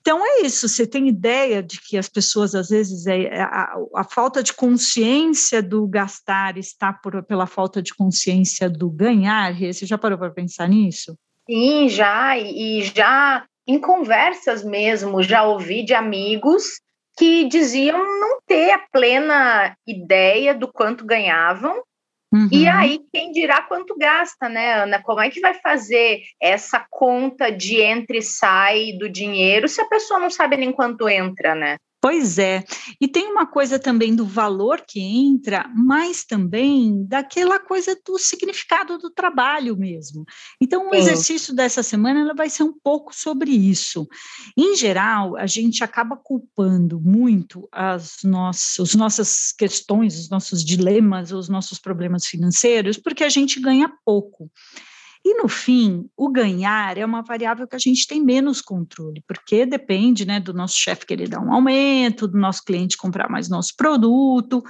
Então 0.00 0.24
é 0.24 0.40
isso. 0.46 0.66
Você 0.66 0.86
tem 0.86 1.06
ideia 1.06 1.62
de 1.62 1.78
que 1.82 1.98
as 1.98 2.08
pessoas 2.08 2.54
às 2.54 2.70
vezes 2.70 3.06
é, 3.06 3.24
é 3.24 3.42
a, 3.42 3.74
a 3.94 4.04
falta 4.04 4.42
de 4.42 4.54
consciência 4.54 5.62
do 5.62 5.86
gastar 5.86 6.56
está 6.56 6.94
por, 6.94 7.22
pela 7.24 7.46
falta 7.46 7.82
de 7.82 7.94
consciência 7.94 8.70
do 8.70 8.88
ganhar. 8.88 9.54
Você 9.54 9.84
já 9.84 9.98
parou 9.98 10.16
para 10.16 10.30
pensar 10.30 10.66
nisso? 10.66 11.14
Sim, 11.46 11.90
já 11.90 12.38
e 12.38 12.82
já 12.94 13.44
em 13.68 13.78
conversas 13.78 14.64
mesmo, 14.64 15.22
já 15.22 15.44
ouvi 15.44 15.82
de 15.84 15.92
amigos 15.92 16.80
que 17.18 17.44
diziam 17.44 17.98
não 17.98 18.40
ter 18.46 18.70
a 18.70 18.78
plena 18.78 19.76
ideia 19.86 20.54
do 20.54 20.72
quanto 20.72 21.04
ganhavam. 21.04 21.82
Uhum. 22.32 22.48
E 22.50 22.66
aí, 22.66 23.00
quem 23.12 23.30
dirá 23.30 23.62
quanto 23.62 23.96
gasta, 23.96 24.48
né, 24.48 24.82
Ana? 24.82 25.02
Como 25.02 25.20
é 25.20 25.28
que 25.28 25.40
vai 25.40 25.54
fazer 25.54 26.22
essa 26.40 26.84
conta 26.90 27.50
de 27.50 27.80
entra 27.80 28.16
e 28.16 28.22
sai 28.22 28.92
do 28.98 29.08
dinheiro 29.08 29.68
se 29.68 29.80
a 29.80 29.86
pessoa 29.86 30.18
não 30.18 30.30
sabe 30.30 30.56
nem 30.56 30.72
quanto 30.72 31.08
entra, 31.08 31.54
né? 31.54 31.76
Pois 32.00 32.38
é, 32.38 32.64
e 33.00 33.08
tem 33.08 33.26
uma 33.26 33.44
coisa 33.44 33.76
também 33.76 34.14
do 34.14 34.24
valor 34.24 34.84
que 34.86 35.00
entra, 35.00 35.68
mas 35.74 36.24
também 36.24 37.04
daquela 37.04 37.58
coisa 37.58 37.98
do 38.06 38.16
significado 38.18 38.98
do 38.98 39.10
trabalho 39.10 39.76
mesmo. 39.76 40.24
Então, 40.60 40.88
o 40.88 40.90
Sim. 40.90 40.96
exercício 40.96 41.52
dessa 41.52 41.82
semana 41.82 42.20
ela 42.20 42.34
vai 42.34 42.48
ser 42.48 42.62
um 42.62 42.72
pouco 42.72 43.12
sobre 43.12 43.50
isso. 43.50 44.06
Em 44.56 44.76
geral, 44.76 45.36
a 45.36 45.46
gente 45.46 45.82
acaba 45.82 46.16
culpando 46.16 47.00
muito 47.00 47.68
as 47.72 48.18
nossas, 48.22 48.78
as 48.78 48.94
nossas 48.94 49.52
questões, 49.52 50.16
os 50.20 50.30
nossos 50.30 50.64
dilemas, 50.64 51.32
os 51.32 51.48
nossos 51.48 51.80
problemas 51.80 52.26
financeiros, 52.26 52.96
porque 52.96 53.24
a 53.24 53.28
gente 53.28 53.58
ganha 53.58 53.92
pouco. 54.04 54.48
E 55.30 55.34
no 55.34 55.46
fim, 55.46 56.08
o 56.16 56.30
ganhar 56.30 56.96
é 56.96 57.04
uma 57.04 57.20
variável 57.20 57.68
que 57.68 57.76
a 57.76 57.78
gente 57.78 58.06
tem 58.06 58.18
menos 58.18 58.62
controle, 58.62 59.22
porque 59.28 59.66
depende 59.66 60.24
né, 60.24 60.40
do 60.40 60.54
nosso 60.54 60.78
chefe 60.78 61.04
querer 61.04 61.28
dar 61.28 61.40
um 61.40 61.52
aumento, 61.52 62.26
do 62.26 62.38
nosso 62.38 62.64
cliente 62.64 62.96
comprar 62.96 63.28
mais 63.28 63.46
nosso 63.46 63.76
produto, 63.76 64.62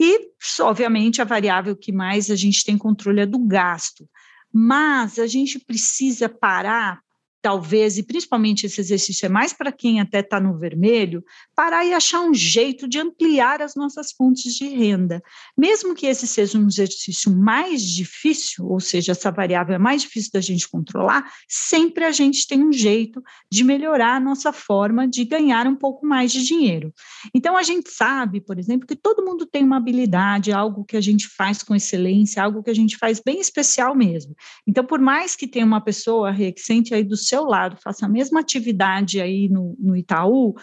e, 0.00 0.30
obviamente, 0.60 1.20
a 1.20 1.24
variável 1.26 1.76
que 1.76 1.92
mais 1.92 2.30
a 2.30 2.34
gente 2.34 2.64
tem 2.64 2.78
controle 2.78 3.20
é 3.20 3.26
do 3.26 3.38
gasto. 3.38 4.08
mas 4.50 5.18
a 5.18 5.26
gente 5.26 5.58
precisa 5.58 6.30
parar 6.30 7.02
talvez, 7.46 7.96
e 7.96 8.02
principalmente 8.02 8.66
esse 8.66 8.80
exercício 8.80 9.24
é 9.24 9.28
mais 9.28 9.52
para 9.52 9.70
quem 9.70 10.00
até 10.00 10.18
está 10.18 10.40
no 10.40 10.58
vermelho, 10.58 11.24
parar 11.54 11.84
e 11.84 11.92
achar 11.92 12.20
um 12.20 12.34
jeito 12.34 12.88
de 12.88 12.98
ampliar 12.98 13.62
as 13.62 13.76
nossas 13.76 14.10
fontes 14.10 14.52
de 14.56 14.66
renda. 14.66 15.22
Mesmo 15.56 15.94
que 15.94 16.06
esse 16.06 16.26
seja 16.26 16.58
um 16.58 16.66
exercício 16.66 17.30
mais 17.32 17.82
difícil, 17.82 18.66
ou 18.66 18.80
seja, 18.80 19.12
essa 19.12 19.30
variável 19.30 19.76
é 19.76 19.78
mais 19.78 20.02
difícil 20.02 20.32
da 20.34 20.40
gente 20.40 20.68
controlar, 20.68 21.30
sempre 21.48 22.04
a 22.04 22.10
gente 22.10 22.48
tem 22.48 22.64
um 22.64 22.72
jeito 22.72 23.22
de 23.48 23.62
melhorar 23.62 24.16
a 24.16 24.20
nossa 24.20 24.52
forma 24.52 25.06
de 25.06 25.24
ganhar 25.24 25.68
um 25.68 25.76
pouco 25.76 26.04
mais 26.04 26.32
de 26.32 26.44
dinheiro. 26.44 26.92
Então, 27.32 27.56
a 27.56 27.62
gente 27.62 27.92
sabe, 27.92 28.40
por 28.40 28.58
exemplo, 28.58 28.88
que 28.88 28.96
todo 28.96 29.24
mundo 29.24 29.46
tem 29.46 29.62
uma 29.62 29.76
habilidade, 29.76 30.50
algo 30.50 30.84
que 30.84 30.96
a 30.96 31.00
gente 31.00 31.28
faz 31.28 31.62
com 31.62 31.76
excelência, 31.76 32.42
algo 32.42 32.60
que 32.60 32.70
a 32.70 32.74
gente 32.74 32.96
faz 32.96 33.20
bem 33.24 33.38
especial 33.38 33.94
mesmo. 33.94 34.34
Então, 34.66 34.84
por 34.84 34.98
mais 34.98 35.36
que 35.36 35.46
tenha 35.46 35.64
uma 35.64 35.80
pessoa 35.80 36.32
reticente 36.32 36.92
aí 36.92 37.04
do 37.04 37.16
seu 37.16 37.35
seu 37.36 37.44
lado 37.44 37.76
faça 37.76 38.06
a 38.06 38.08
mesma 38.08 38.40
atividade 38.40 39.20
aí 39.20 39.48
no, 39.48 39.76
no 39.78 39.96
Itaú, 39.96 40.54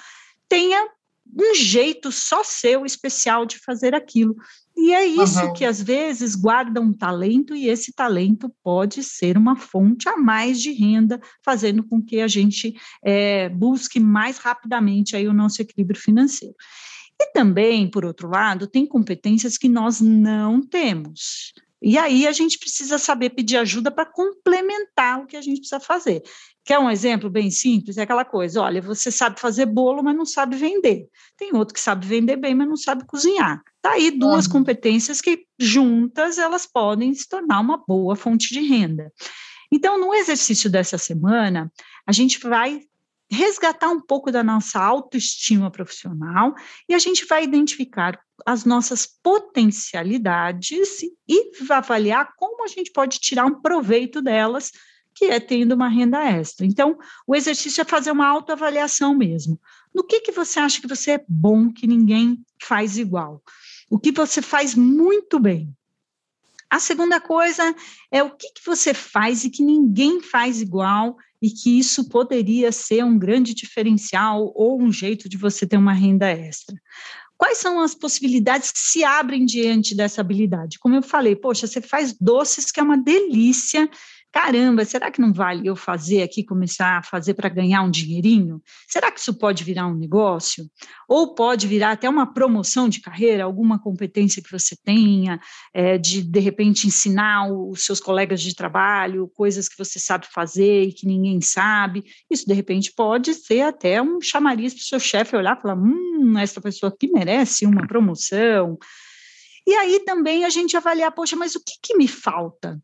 tenha 0.50 0.88
um 1.36 1.56
jeito 1.56 2.12
só 2.12 2.44
seu 2.44 2.86
especial 2.86 3.46
de 3.46 3.58
fazer 3.60 3.96
aquilo. 3.96 4.36
E 4.76 4.92
é 4.94 5.06
isso 5.06 5.40
uhum. 5.40 5.54
que 5.54 5.66
às 5.66 5.82
vezes 5.82 6.36
guarda 6.36 6.82
um 6.82 6.92
talento, 6.92 7.56
e 7.56 7.70
esse 7.70 7.94
talento 7.94 8.52
pode 8.64 9.04
ser 9.04 9.38
uma 9.38 9.56
fonte 9.56 10.10
a 10.10 10.18
mais 10.18 10.60
de 10.60 10.72
renda, 10.72 11.20
fazendo 11.44 11.84
com 11.84 12.02
que 12.02 12.20
a 12.20 12.28
gente 12.28 12.74
é, 13.04 13.50
busque 13.50 14.00
mais 14.00 14.38
rapidamente 14.38 15.16
aí 15.16 15.28
o 15.28 15.34
nosso 15.34 15.62
equilíbrio 15.62 16.00
financeiro. 16.00 16.56
E 17.20 17.32
também, 17.32 17.90
por 17.90 18.04
outro 18.04 18.28
lado, 18.30 18.68
tem 18.68 18.86
competências 18.86 19.58
que 19.58 19.70
nós 19.70 20.02
não 20.02 20.60
temos. 20.60 21.54
E 21.84 21.98
aí 21.98 22.26
a 22.26 22.32
gente 22.32 22.58
precisa 22.58 22.98
saber 22.98 23.32
pedir 23.32 23.58
ajuda 23.58 23.92
para 23.92 24.06
complementar 24.06 25.20
o 25.20 25.28
que 25.28 25.36
a 25.36 25.42
gente 25.42 25.60
precisa 25.60 25.82
fazer. 25.82 26.24
Quer 26.66 26.80
um 26.80 26.90
exemplo 26.90 27.30
bem 27.30 27.52
simples? 27.52 27.98
É 27.98 28.04
aquela 28.04 28.24
coisa: 28.24 28.62
olha, 28.62 28.82
você 28.82 29.12
sabe 29.12 29.40
fazer 29.40 29.66
bolo, 29.66 30.02
mas 30.02 30.16
não 30.16 30.26
sabe 30.26 30.56
vender. 30.56 31.08
Tem 31.38 31.54
outro 31.56 31.74
que 31.74 31.80
sabe 31.80 32.08
vender 32.08 32.38
bem, 32.38 32.56
mas 32.56 32.68
não 32.68 32.78
sabe 32.78 33.06
cozinhar. 33.06 33.62
Tá 33.82 33.92
aí 33.92 34.12
duas 34.12 34.46
uhum. 34.46 34.54
competências 34.54 35.20
que 35.20 35.46
juntas 35.60 36.38
elas 36.38 36.66
podem 36.66 37.14
se 37.14 37.28
tornar 37.28 37.60
uma 37.60 37.84
boa 37.86 38.16
fonte 38.16 38.54
de 38.54 38.62
renda. 38.62 39.12
Então, 39.72 40.00
no 40.00 40.14
exercício 40.14 40.70
dessa 40.70 40.98
semana, 40.98 41.72
a 42.08 42.12
gente 42.12 42.40
vai 42.40 42.82
resgatar 43.30 43.90
um 43.90 44.00
pouco 44.00 44.32
da 44.32 44.44
nossa 44.44 44.80
autoestima 44.80 45.72
profissional 45.72 46.54
e 46.88 46.94
a 46.94 47.00
gente 47.00 47.26
vai 47.26 47.44
identificar 47.44 48.20
as 48.46 48.64
nossas 48.66 49.08
potencialidades 49.22 51.02
e 51.28 51.52
avaliar 51.70 52.34
como 52.38 52.64
a 52.64 52.68
gente 52.68 52.92
pode 52.92 53.20
tirar 53.20 53.46
um 53.46 53.62
proveito 53.62 54.22
delas, 54.22 54.72
que 55.14 55.26
é 55.26 55.40
tendo 55.40 55.74
uma 55.74 55.88
renda 55.88 56.24
extra. 56.24 56.66
Então, 56.66 56.98
o 57.28 57.36
exercício 57.36 57.82
é 57.82 57.86
fazer 57.86 58.12
uma 58.12 58.28
autoavaliação 58.28 59.16
mesmo. 59.16 59.60
No 59.94 60.04
que, 60.04 60.22
que 60.22 60.32
você 60.32 60.60
acha 60.60 60.82
que 60.82 60.88
você 60.88 61.12
é 61.12 61.26
bom, 61.28 61.72
que 61.72 61.86
ninguém 61.86 62.44
faz 62.62 62.98
igual? 62.98 63.42
O 63.90 64.00
que 64.00 64.12
você 64.12 64.42
faz 64.42 64.76
muito 64.76 65.40
bem? 65.40 65.74
A 66.70 66.80
segunda 66.80 67.22
coisa 67.22 67.76
é 68.12 68.24
o 68.24 68.32
que, 68.32 68.52
que 68.54 68.66
você 68.66 68.96
faz 68.96 69.44
e 69.44 69.50
que 69.52 69.62
ninguém 69.62 70.22
faz 70.22 70.60
igual 70.60 71.16
e 71.40 71.52
que 71.52 71.78
isso 71.78 72.10
poderia 72.10 72.72
ser 72.72 73.04
um 73.06 73.16
grande 73.20 73.54
diferencial 73.54 74.52
ou 74.56 74.82
um 74.82 74.92
jeito 74.92 75.30
de 75.30 75.38
você 75.38 75.68
ter 75.68 75.78
uma 75.78 75.94
renda 75.94 76.28
extra. 76.28 76.76
Quais 77.38 77.58
são 77.58 77.80
as 77.80 77.94
possibilidades 77.94 78.72
que 78.72 78.80
se 78.80 79.04
abrem 79.04 79.46
diante 79.46 79.94
dessa 79.94 80.22
habilidade? 80.22 80.80
Como 80.80 80.96
eu 80.96 81.04
falei, 81.04 81.36
poxa, 81.36 81.68
você 81.68 81.82
faz 81.82 82.16
doces 82.20 82.72
que 82.72 82.80
é 82.80 82.84
uma 82.84 82.98
delícia 82.98 83.88
caramba, 84.34 84.84
será 84.84 85.12
que 85.12 85.22
não 85.22 85.32
vale 85.32 85.68
eu 85.68 85.76
fazer 85.76 86.24
aqui, 86.24 86.44
começar 86.44 86.98
a 86.98 87.04
fazer 87.04 87.36
para 87.36 87.48
ganhar 87.48 87.84
um 87.84 87.92
dinheirinho? 87.92 88.60
Será 88.88 89.12
que 89.12 89.20
isso 89.20 89.34
pode 89.36 89.64
virar 89.64 89.86
um 89.86 89.94
negócio? 89.94 90.66
Ou 91.08 91.36
pode 91.36 91.68
virar 91.68 91.92
até 91.92 92.10
uma 92.10 92.26
promoção 92.26 92.90
de 92.90 93.00
carreira, 93.00 93.44
alguma 93.44 93.80
competência 93.80 94.42
que 94.42 94.52
você 94.52 94.76
tenha, 94.84 95.40
é, 95.72 96.00
de 96.00 96.24
de 96.24 96.40
repente 96.40 96.88
ensinar 96.88 97.48
os 97.48 97.86
seus 97.86 98.00
colegas 98.00 98.42
de 98.42 98.56
trabalho 98.56 99.32
coisas 99.36 99.70
que 99.70 99.78
você 99.78 100.00
sabe 100.00 100.26
fazer 100.34 100.84
e 100.86 100.94
que 100.94 101.06
ninguém 101.06 101.40
sabe. 101.40 102.04
Isso 102.30 102.48
de 102.48 102.54
repente 102.54 102.92
pode 102.92 103.36
ser 103.36 103.62
até 103.62 104.02
um 104.02 104.20
chamariz 104.20 104.74
para 104.74 104.82
o 104.82 104.86
seu 104.86 105.00
chefe 105.00 105.36
olhar 105.36 105.58
e 105.58 105.62
falar: 105.62 105.76
hum, 105.76 106.38
essa 106.40 106.60
pessoa 106.60 106.92
aqui 106.92 107.08
merece 107.12 107.68
uma 107.68 107.86
promoção. 107.86 108.80
E 109.68 109.74
aí 109.76 110.00
também 110.04 110.44
a 110.44 110.50
gente 110.50 110.76
avaliar, 110.76 111.12
poxa, 111.12 111.36
mas 111.36 111.56
o 111.56 111.60
que, 111.60 111.76
que 111.82 111.96
me 111.96 112.08
falta? 112.08 112.82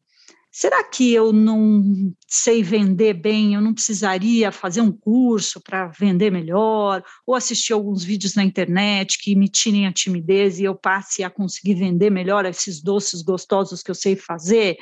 Será 0.52 0.84
que 0.84 1.14
eu 1.14 1.32
não 1.32 2.14
sei 2.28 2.64
vender 2.64 3.14
bem? 3.14 3.54
Eu 3.54 3.62
não 3.62 3.74
precisaria 3.74 4.52
fazer 4.52 4.82
um 4.82 4.92
curso 4.92 5.62
para 5.62 5.88
vender 5.88 6.32
melhor? 6.32 7.04
Ou 7.26 7.36
assistir 7.36 7.74
alguns 7.74 8.04
vídeos 8.04 8.36
na 8.36 8.44
internet 8.44 9.20
que 9.22 9.36
me 9.36 9.48
tirem 9.48 9.88
a 9.88 9.94
timidez 9.94 10.60
e 10.60 10.64
eu 10.64 10.76
passe 10.76 11.24
a 11.24 11.30
conseguir 11.30 11.76
vender 11.76 12.10
melhor 12.10 12.46
esses 12.46 12.82
doces 12.82 13.22
gostosos 13.22 13.84
que 13.84 13.92
eu 13.92 13.96
sei 13.96 14.16
fazer? 14.16 14.78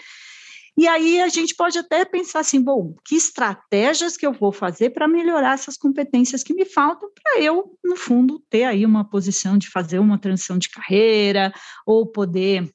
E 0.79 0.87
aí 0.87 1.19
a 1.19 1.27
gente 1.27 1.55
pode 1.55 1.75
até 1.79 2.05
pensar 2.05 2.41
assim, 2.41 2.61
bom, 2.61 2.93
que 3.03 3.15
estratégias 3.15 4.15
que 4.15 4.27
eu 4.27 4.31
vou 4.31 4.51
fazer 4.51 4.91
para 4.91 5.07
melhorar 5.07 5.55
essas 5.55 5.75
competências 5.75 6.43
que 6.43 6.53
me 6.53 6.65
faltam 6.65 7.09
para 7.15 7.41
eu, 7.41 7.75
no 7.83 7.95
fundo, 7.95 8.39
ter 8.47 8.63
aí 8.63 8.85
uma 8.85 9.03
posição 9.03 9.57
de 9.57 9.71
fazer 9.71 9.97
uma 9.97 10.19
transição 10.19 10.55
de 10.59 10.69
carreira 10.69 11.51
ou 11.83 12.05
poder 12.05 12.71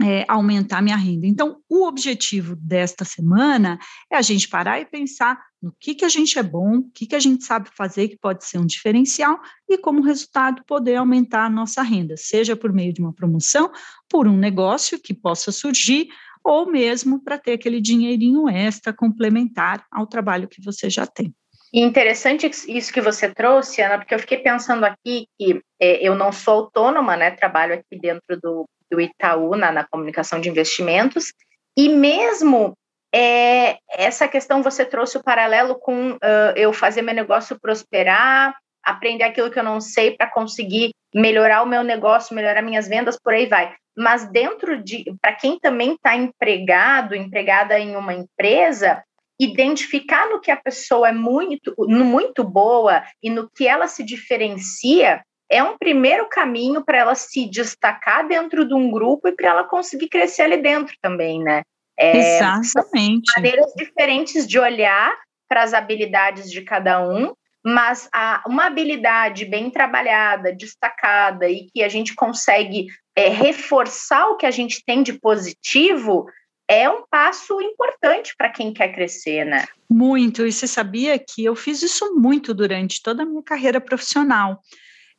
é, 0.00 0.24
aumentar 0.26 0.80
minha 0.80 0.96
renda. 0.96 1.26
Então, 1.26 1.58
o 1.68 1.86
objetivo 1.86 2.56
desta 2.56 3.04
semana 3.04 3.78
é 4.10 4.16
a 4.16 4.22
gente 4.22 4.48
parar 4.48 4.80
e 4.80 4.86
pensar 4.86 5.38
no 5.60 5.72
que, 5.78 5.94
que 5.94 6.04
a 6.04 6.08
gente 6.08 6.38
é 6.38 6.42
bom, 6.42 6.78
o 6.78 6.90
que, 6.90 7.06
que 7.06 7.14
a 7.14 7.20
gente 7.20 7.44
sabe 7.44 7.68
fazer 7.76 8.08
que 8.08 8.18
pode 8.18 8.44
ser 8.44 8.58
um 8.58 8.66
diferencial 8.66 9.38
e, 9.68 9.76
como 9.76 10.02
resultado, 10.02 10.62
poder 10.66 10.96
aumentar 10.96 11.44
a 11.44 11.50
nossa 11.50 11.82
renda, 11.82 12.16
seja 12.16 12.56
por 12.56 12.72
meio 12.72 12.92
de 12.92 13.00
uma 13.00 13.12
promoção, 13.12 13.70
por 14.08 14.26
um 14.26 14.36
negócio 14.36 15.00
que 15.00 15.14
possa 15.14 15.52
surgir, 15.52 16.08
ou 16.42 16.70
mesmo 16.70 17.22
para 17.22 17.38
ter 17.38 17.52
aquele 17.52 17.80
dinheirinho 17.80 18.48
extra 18.48 18.92
complementar 18.92 19.84
ao 19.92 20.06
trabalho 20.06 20.48
que 20.48 20.64
você 20.64 20.90
já 20.90 21.06
tem. 21.06 21.32
interessante 21.72 22.50
isso 22.66 22.92
que 22.92 23.00
você 23.00 23.32
trouxe, 23.32 23.80
Ana, 23.80 23.98
porque 23.98 24.14
eu 24.14 24.18
fiquei 24.18 24.38
pensando 24.38 24.84
aqui 24.84 25.28
que 25.38 25.62
é, 25.80 26.06
eu 26.06 26.16
não 26.16 26.32
sou 26.32 26.54
autônoma, 26.54 27.16
né? 27.16 27.30
Trabalho 27.30 27.74
aqui 27.74 27.98
dentro 28.00 28.40
do 28.42 28.66
do 28.92 29.00
Itaú 29.00 29.56
na, 29.56 29.72
na 29.72 29.84
comunicação 29.84 30.38
de 30.38 30.50
investimentos, 30.50 31.32
e 31.74 31.88
mesmo 31.88 32.76
é, 33.14 33.78
essa 33.90 34.28
questão 34.28 34.62
você 34.62 34.84
trouxe 34.84 35.16
o 35.16 35.22
paralelo 35.22 35.74
com 35.74 36.12
uh, 36.12 36.18
eu 36.54 36.72
fazer 36.72 37.00
meu 37.00 37.14
negócio 37.14 37.58
prosperar, 37.58 38.54
aprender 38.84 39.24
aquilo 39.24 39.50
que 39.50 39.58
eu 39.58 39.64
não 39.64 39.80
sei 39.80 40.10
para 40.10 40.26
conseguir 40.26 40.90
melhorar 41.14 41.62
o 41.62 41.66
meu 41.66 41.82
negócio, 41.82 42.34
melhorar 42.34 42.62
minhas 42.62 42.86
vendas, 42.86 43.18
por 43.18 43.32
aí 43.32 43.46
vai. 43.46 43.74
Mas 43.96 44.30
dentro 44.30 44.82
de, 44.82 45.04
para 45.20 45.34
quem 45.34 45.58
também 45.58 45.94
está 45.94 46.16
empregado, 46.16 47.14
empregada 47.14 47.78
em 47.78 47.96
uma 47.96 48.14
empresa, 48.14 49.02
identificar 49.38 50.28
no 50.30 50.40
que 50.40 50.50
a 50.50 50.56
pessoa 50.56 51.08
é 51.08 51.12
muito, 51.12 51.74
muito 51.78 52.44
boa 52.44 53.02
e 53.22 53.28
no 53.28 53.50
que 53.50 53.66
ela 53.66 53.88
se 53.88 54.02
diferencia 54.02 55.22
é 55.52 55.62
um 55.62 55.76
primeiro 55.76 56.26
caminho 56.30 56.82
para 56.82 56.96
ela 56.96 57.14
se 57.14 57.46
destacar 57.46 58.26
dentro 58.26 58.66
de 58.66 58.72
um 58.72 58.90
grupo 58.90 59.28
e 59.28 59.32
para 59.32 59.50
ela 59.50 59.64
conseguir 59.64 60.08
crescer 60.08 60.42
ali 60.42 60.56
dentro 60.56 60.96
também, 61.02 61.44
né? 61.44 61.60
É, 61.98 62.16
Exatamente. 62.16 63.30
maneiras 63.36 63.70
diferentes 63.76 64.48
de 64.48 64.58
olhar 64.58 65.14
para 65.46 65.62
as 65.62 65.74
habilidades 65.74 66.50
de 66.50 66.62
cada 66.62 67.06
um, 67.06 67.34
mas 67.62 68.08
a, 68.14 68.42
uma 68.46 68.64
habilidade 68.64 69.44
bem 69.44 69.70
trabalhada, 69.70 70.54
destacada 70.54 71.46
e 71.46 71.68
que 71.70 71.82
a 71.82 71.88
gente 71.88 72.14
consegue 72.14 72.86
é, 73.14 73.28
reforçar 73.28 74.28
o 74.28 74.36
que 74.38 74.46
a 74.46 74.50
gente 74.50 74.82
tem 74.86 75.02
de 75.02 75.12
positivo 75.12 76.24
é 76.66 76.88
um 76.88 77.04
passo 77.10 77.60
importante 77.60 78.34
para 78.38 78.48
quem 78.48 78.72
quer 78.72 78.94
crescer, 78.94 79.44
né? 79.44 79.66
Muito. 79.90 80.46
E 80.46 80.50
você 80.50 80.66
sabia 80.66 81.18
que 81.18 81.44
eu 81.44 81.54
fiz 81.54 81.82
isso 81.82 82.14
muito 82.14 82.54
durante 82.54 83.02
toda 83.02 83.24
a 83.24 83.26
minha 83.26 83.42
carreira 83.42 83.82
profissional. 83.82 84.58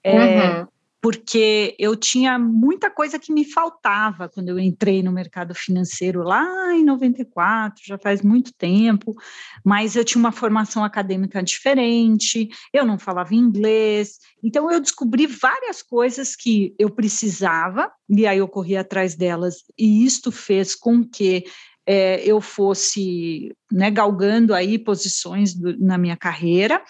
É, 0.04 0.60
uhum. 0.60 0.68
Porque 1.02 1.76
eu 1.78 1.98
tinha 1.98 2.40
muita 2.40 2.90
coisa 2.90 3.20
que 3.20 3.34
me 3.34 3.44
faltava 3.44 4.30
quando 4.30 4.48
eu 4.48 4.58
entrei 4.58 5.04
no 5.04 5.12
mercado 5.12 5.54
financeiro 5.54 6.24
lá 6.24 6.74
em 6.74 6.82
94, 6.86 7.84
já 7.86 7.98
faz 7.98 8.22
muito 8.22 8.54
tempo, 8.54 9.14
mas 9.66 9.98
eu 9.98 10.06
tinha 10.06 10.20
uma 10.22 10.32
formação 10.32 10.82
acadêmica 10.82 11.44
diferente, 11.44 12.48
eu 12.72 12.86
não 12.86 12.98
falava 12.98 13.36
inglês, 13.36 14.18
então 14.42 14.72
eu 14.72 14.80
descobri 14.80 15.28
várias 15.28 15.84
coisas 15.84 16.38
que 16.38 16.74
eu 16.80 16.90
precisava, 16.90 17.92
e 18.10 18.26
aí 18.26 18.38
eu 18.38 18.48
corri 18.48 18.78
atrás 18.78 19.14
delas, 19.14 19.58
e 19.78 20.06
isto 20.06 20.32
fez 20.32 20.74
com 20.74 21.04
que 21.04 21.44
é, 21.86 22.24
eu 22.26 22.40
fosse 22.40 23.56
né, 23.72 23.90
galgando 23.90 24.54
aí 24.54 24.78
posições 24.78 25.54
do, 25.54 25.78
na 25.80 25.98
minha 25.98 26.16
carreira. 26.16 26.82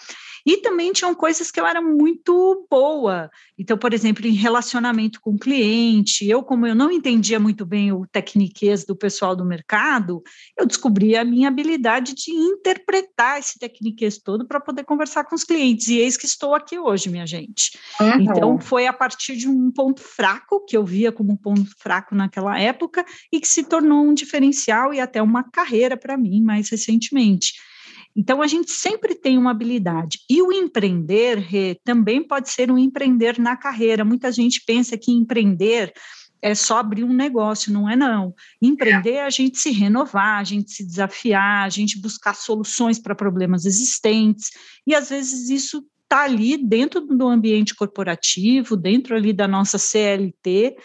E 0.46 0.58
também 0.58 0.92
tinham 0.92 1.14
coisas 1.14 1.50
que 1.50 1.58
eu 1.58 1.66
era 1.66 1.80
muito 1.80 2.66
boa. 2.70 3.30
Então, 3.58 3.78
por 3.78 3.94
exemplo, 3.94 4.26
em 4.26 4.34
relacionamento 4.34 5.18
com 5.20 5.30
o 5.30 5.38
cliente, 5.38 6.28
eu, 6.28 6.42
como 6.42 6.66
eu 6.66 6.74
não 6.74 6.90
entendia 6.90 7.40
muito 7.40 7.64
bem 7.64 7.92
o 7.92 8.06
tecniquez 8.06 8.84
do 8.84 8.94
pessoal 8.94 9.34
do 9.34 9.44
mercado, 9.44 10.22
eu 10.58 10.66
descobri 10.66 11.16
a 11.16 11.24
minha 11.24 11.48
habilidade 11.48 12.14
de 12.14 12.30
interpretar 12.30 13.38
esse 13.38 13.58
tecniquez 13.58 14.18
todo 14.18 14.46
para 14.46 14.60
poder 14.60 14.84
conversar 14.84 15.24
com 15.24 15.34
os 15.34 15.44
clientes. 15.44 15.88
E 15.88 15.98
eis 15.98 16.16
que 16.16 16.26
estou 16.26 16.54
aqui 16.54 16.78
hoje, 16.78 17.08
minha 17.08 17.26
gente. 17.26 17.78
Uhum. 17.98 18.20
Então, 18.20 18.60
foi 18.60 18.86
a 18.86 18.92
partir 18.92 19.36
de 19.36 19.48
um 19.48 19.70
ponto 19.70 20.02
fraco, 20.02 20.62
que 20.66 20.76
eu 20.76 20.84
via 20.84 21.10
como 21.10 21.32
um 21.32 21.36
ponto 21.36 21.70
fraco 21.78 22.14
naquela 22.14 22.60
época, 22.60 23.02
e 23.32 23.40
que 23.40 23.48
se 23.48 23.64
tornou 23.64 24.04
um 24.04 24.12
diferencial 24.12 24.83
e 24.92 25.00
até 25.00 25.22
uma 25.22 25.44
carreira 25.44 25.96
para 25.96 26.16
mim 26.16 26.42
mais 26.42 26.68
recentemente. 26.68 27.54
Então, 28.16 28.42
a 28.42 28.46
gente 28.46 28.70
sempre 28.70 29.14
tem 29.14 29.38
uma 29.38 29.50
habilidade. 29.50 30.18
E 30.30 30.40
o 30.40 30.52
empreender, 30.52 31.46
também 31.82 32.22
pode 32.22 32.48
ser 32.50 32.70
um 32.70 32.78
empreender 32.78 33.40
na 33.40 33.56
carreira. 33.56 34.04
Muita 34.04 34.30
gente 34.30 34.62
pensa 34.64 34.96
que 34.96 35.10
empreender 35.10 35.92
é 36.44 36.54
só 36.54 36.78
abrir 36.78 37.04
um 37.04 37.12
negócio, 37.12 37.72
não 37.72 37.88
é 37.88 37.96
não. 37.96 38.34
Empreender 38.60 39.14
é 39.14 39.24
a 39.24 39.30
gente 39.30 39.58
se 39.58 39.70
renovar, 39.70 40.40
a 40.40 40.44
gente 40.44 40.70
se 40.72 40.84
desafiar, 40.84 41.64
a 41.64 41.68
gente 41.70 41.98
buscar 41.98 42.34
soluções 42.34 42.98
para 42.98 43.14
problemas 43.14 43.64
existentes, 43.64 44.50
e 44.86 44.94
às 44.94 45.08
vezes 45.08 45.48
isso 45.48 45.82
está 46.02 46.24
ali 46.24 46.58
dentro 46.58 47.00
do 47.00 47.26
ambiente 47.26 47.74
corporativo, 47.74 48.76
dentro 48.76 49.16
ali 49.16 49.32
da 49.32 49.48
nossa 49.48 49.78
CLT, 49.78 50.76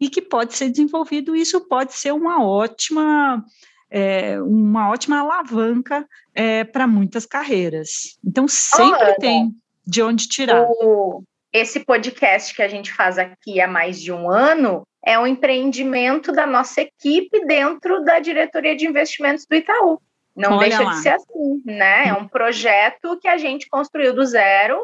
e 0.00 0.08
que 0.08 0.20
pode 0.20 0.54
ser 0.54 0.70
desenvolvido, 0.70 1.34
isso 1.34 1.60
pode 1.62 1.94
ser 1.94 2.12
uma 2.12 2.44
ótima 2.44 3.44
é, 3.90 4.40
uma 4.40 4.90
ótima 4.90 5.20
alavanca 5.20 6.06
é, 6.34 6.64
para 6.64 6.86
muitas 6.86 7.24
carreiras. 7.24 8.18
Então, 8.24 8.46
sempre 8.48 9.14
tem 9.16 9.52
de 9.86 10.02
onde 10.02 10.28
tirar. 10.28 10.66
O, 10.68 11.22
esse 11.52 11.80
podcast 11.80 12.54
que 12.54 12.62
a 12.62 12.68
gente 12.68 12.92
faz 12.92 13.18
aqui 13.18 13.60
há 13.60 13.68
mais 13.68 14.00
de 14.00 14.12
um 14.12 14.30
ano 14.30 14.82
é 15.04 15.18
um 15.18 15.26
empreendimento 15.26 16.32
da 16.32 16.46
nossa 16.46 16.80
equipe 16.80 17.46
dentro 17.46 18.04
da 18.04 18.18
diretoria 18.18 18.76
de 18.76 18.86
investimentos 18.86 19.46
do 19.46 19.54
Itaú. 19.54 20.00
Não 20.34 20.58
Olha 20.58 20.68
deixa 20.68 20.82
lá. 20.82 20.90
de 20.90 20.96
ser 20.98 21.08
assim, 21.10 21.62
né? 21.64 22.08
É 22.08 22.12
um 22.12 22.28
projeto 22.28 23.18
que 23.20 23.28
a 23.28 23.38
gente 23.38 23.68
construiu 23.68 24.12
do 24.12 24.24
zero, 24.26 24.78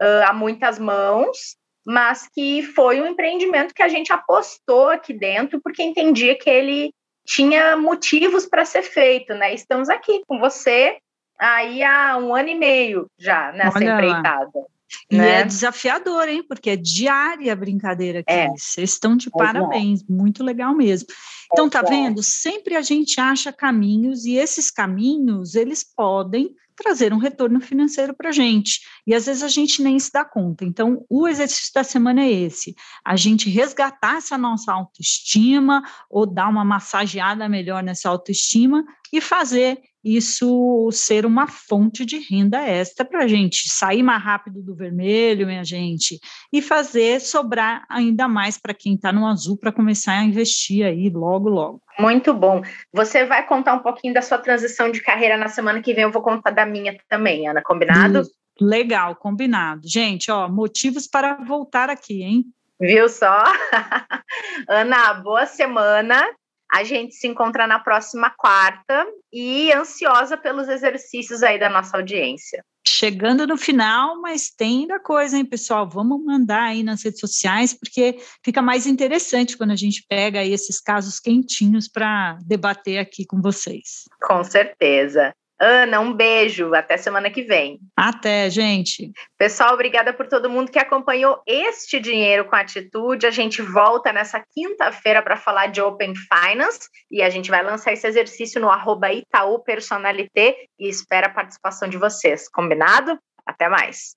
uh, 0.00 0.24
a 0.26 0.32
muitas 0.32 0.78
mãos, 0.78 1.56
mas 1.86 2.28
que 2.34 2.62
foi 2.62 3.00
um 3.00 3.06
empreendimento 3.06 3.72
que 3.72 3.82
a 3.82 3.88
gente 3.88 4.12
apostou 4.12 4.88
aqui 4.88 5.12
dentro, 5.12 5.60
porque 5.62 5.82
entendia 5.82 6.36
que 6.36 6.50
ele 6.50 6.92
tinha 7.24 7.76
motivos 7.76 8.44
para 8.46 8.64
ser 8.64 8.82
feito, 8.82 9.34
né? 9.34 9.54
Estamos 9.54 9.88
aqui 9.88 10.22
com 10.26 10.38
você 10.40 10.98
aí 11.38 11.82
há 11.82 12.16
um 12.16 12.34
ano 12.34 12.48
e 12.48 12.54
meio 12.54 13.06
já 13.18 13.52
nessa 13.52 13.78
Olha 13.78 13.94
empreitada. 13.94 14.50
Lá. 14.54 14.64
E 15.10 15.16
né? 15.16 15.40
é 15.40 15.44
desafiador, 15.44 16.28
hein? 16.28 16.42
Porque 16.42 16.70
é 16.70 16.76
diária 16.76 17.52
a 17.52 17.56
brincadeira 17.56 18.20
aqui. 18.20 18.32
É. 18.32 18.48
Vocês 18.48 18.90
estão 18.90 19.16
de 19.16 19.28
é 19.28 19.30
parabéns, 19.30 20.02
bom. 20.02 20.14
muito 20.14 20.42
legal 20.42 20.74
mesmo. 20.74 21.08
Então, 21.52 21.66
é 21.66 21.70
tá 21.70 21.82
bom. 21.82 21.88
vendo? 21.88 22.22
Sempre 22.22 22.76
a 22.76 22.82
gente 22.82 23.20
acha 23.20 23.52
caminhos 23.52 24.24
e 24.24 24.36
esses 24.36 24.70
caminhos, 24.70 25.54
eles 25.54 25.84
podem 25.84 26.54
trazer 26.76 27.12
um 27.12 27.18
retorno 27.18 27.60
financeiro 27.60 28.14
para 28.14 28.28
a 28.28 28.32
gente. 28.32 28.80
E 29.06 29.14
às 29.14 29.26
vezes 29.26 29.42
a 29.42 29.48
gente 29.48 29.82
nem 29.82 29.98
se 29.98 30.12
dá 30.12 30.24
conta. 30.24 30.64
Então, 30.64 31.04
o 31.08 31.26
exercício 31.26 31.72
da 31.74 31.82
semana 31.82 32.22
é 32.22 32.30
esse: 32.30 32.74
a 33.04 33.16
gente 33.16 33.48
resgatar 33.48 34.16
essa 34.16 34.36
nossa 34.36 34.72
autoestima, 34.72 35.82
ou 36.10 36.26
dar 36.26 36.48
uma 36.48 36.64
massageada 36.64 37.48
melhor 37.48 37.82
nessa 37.82 38.08
autoestima 38.08 38.84
e 39.12 39.20
fazer 39.20 39.80
isso 40.08 40.88
ser 40.92 41.26
uma 41.26 41.48
fonte 41.48 42.06
de 42.06 42.18
renda 42.18 42.60
extra 42.62 43.04
para 43.04 43.24
a 43.24 43.26
gente 43.26 43.68
sair 43.68 44.04
mais 44.04 44.22
rápido 44.22 44.62
do 44.62 44.72
vermelho, 44.72 45.48
minha 45.48 45.64
gente, 45.64 46.20
e 46.52 46.62
fazer 46.62 47.20
sobrar 47.20 47.84
ainda 47.90 48.28
mais 48.28 48.56
para 48.56 48.72
quem 48.72 48.94
está 48.94 49.12
no 49.12 49.26
azul 49.26 49.56
para 49.56 49.72
começar 49.72 50.12
a 50.12 50.24
investir 50.24 50.86
aí 50.86 51.10
logo, 51.10 51.48
logo. 51.48 51.82
Muito 51.98 52.34
bom. 52.34 52.62
Você 52.92 53.24
vai 53.24 53.46
contar 53.46 53.74
um 53.74 53.78
pouquinho 53.78 54.12
da 54.12 54.22
sua 54.22 54.38
transição 54.38 54.90
de 54.90 55.00
carreira 55.00 55.36
na 55.36 55.48
semana 55.48 55.80
que 55.80 55.94
vem, 55.94 56.04
eu 56.04 56.12
vou 56.12 56.22
contar 56.22 56.50
da 56.50 56.66
minha 56.66 56.98
também, 57.08 57.48
Ana, 57.48 57.62
combinado? 57.62 58.22
Legal, 58.60 59.16
combinado. 59.16 59.82
Gente, 59.84 60.30
ó, 60.30 60.48
motivos 60.48 61.06
para 61.06 61.34
voltar 61.34 61.90
aqui, 61.90 62.22
hein? 62.22 62.44
Viu 62.80 63.08
só? 63.08 63.44
Ana, 64.68 65.14
boa 65.14 65.46
semana. 65.46 66.22
A 66.70 66.82
gente 66.82 67.14
se 67.14 67.26
encontra 67.26 67.66
na 67.66 67.78
próxima 67.78 68.30
quarta 68.30 69.06
e 69.32 69.72
ansiosa 69.72 70.36
pelos 70.36 70.68
exercícios 70.68 71.42
aí 71.42 71.58
da 71.58 71.68
nossa 71.68 71.96
audiência. 71.96 72.64
Chegando 72.88 73.46
no 73.46 73.56
final, 73.56 74.20
mas 74.20 74.48
tem 74.48 74.82
ainda 74.82 75.00
coisa, 75.00 75.36
hein, 75.36 75.44
pessoal? 75.44 75.88
Vamos 75.88 76.24
mandar 76.24 76.62
aí 76.62 76.82
nas 76.82 77.02
redes 77.02 77.20
sociais, 77.20 77.74
porque 77.74 78.18
fica 78.44 78.62
mais 78.62 78.86
interessante 78.86 79.56
quando 79.56 79.72
a 79.72 79.76
gente 79.76 80.04
pega 80.08 80.40
aí 80.40 80.52
esses 80.52 80.80
casos 80.80 81.18
quentinhos 81.18 81.88
para 81.88 82.38
debater 82.44 82.98
aqui 82.98 83.26
com 83.26 83.42
vocês. 83.42 84.04
Com 84.22 84.44
certeza. 84.44 85.34
Ana, 85.58 86.00
um 86.00 86.12
beijo. 86.12 86.74
Até 86.74 86.96
semana 86.96 87.30
que 87.30 87.42
vem. 87.42 87.78
Até, 87.96 88.48
gente. 88.50 89.10
Pessoal, 89.38 89.74
obrigada 89.74 90.12
por 90.12 90.26
todo 90.26 90.50
mundo 90.50 90.70
que 90.70 90.78
acompanhou 90.78 91.40
este 91.46 91.98
Dinheiro 91.98 92.44
com 92.44 92.56
Atitude. 92.56 93.26
A 93.26 93.30
gente 93.30 93.62
volta 93.62 94.12
nessa 94.12 94.42
quinta-feira 94.52 95.22
para 95.22 95.36
falar 95.36 95.68
de 95.68 95.80
Open 95.80 96.14
Finance 96.14 96.88
e 97.10 97.22
a 97.22 97.30
gente 97.30 97.50
vai 97.50 97.62
lançar 97.62 97.92
esse 97.92 98.06
exercício 98.06 98.60
no 98.60 98.70
arroba 98.70 99.12
Itaú 99.12 99.58
Personalité 99.60 100.56
e 100.78 100.88
espera 100.88 101.28
a 101.28 101.32
participação 101.32 101.88
de 101.88 101.96
vocês. 101.96 102.48
Combinado? 102.48 103.18
Até 103.46 103.68
mais. 103.68 104.16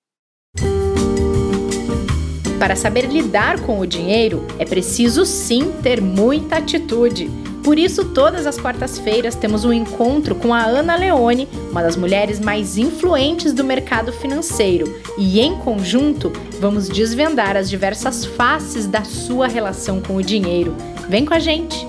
Para 2.60 2.76
saber 2.76 3.06
lidar 3.06 3.62
com 3.62 3.80
o 3.80 3.88
dinheiro, 3.88 4.46
é 4.60 4.66
preciso 4.66 5.26
sim 5.26 5.72
ter 5.82 6.02
muita 6.02 6.58
atitude. 6.58 7.32
Por 7.64 7.80
isso, 7.80 8.06
todas 8.06 8.46
as 8.46 8.58
quartas-feiras 8.58 9.34
temos 9.34 9.64
um 9.64 9.72
encontro 9.72 10.36
com 10.36 10.54
a 10.54 10.64
Ana 10.64 10.98
Leone, 10.98 11.48
uma 11.72 11.82
das 11.82 11.96
mulheres 11.96 12.38
mais 12.38 12.78
influentes 12.78 13.54
do 13.54 13.64
mercado 13.64 14.12
financeiro, 14.12 14.94
e 15.18 15.40
em 15.40 15.56
conjunto 15.56 16.34
vamos 16.60 16.90
desvendar 16.90 17.56
as 17.56 17.70
diversas 17.70 18.26
faces 18.26 18.86
da 18.86 19.04
sua 19.06 19.48
relação 19.48 20.02
com 20.02 20.18
o 20.18 20.24
dinheiro. 20.24 20.76
Vem 21.08 21.26
com 21.26 21.34
a 21.34 21.40
gente! 21.40 21.88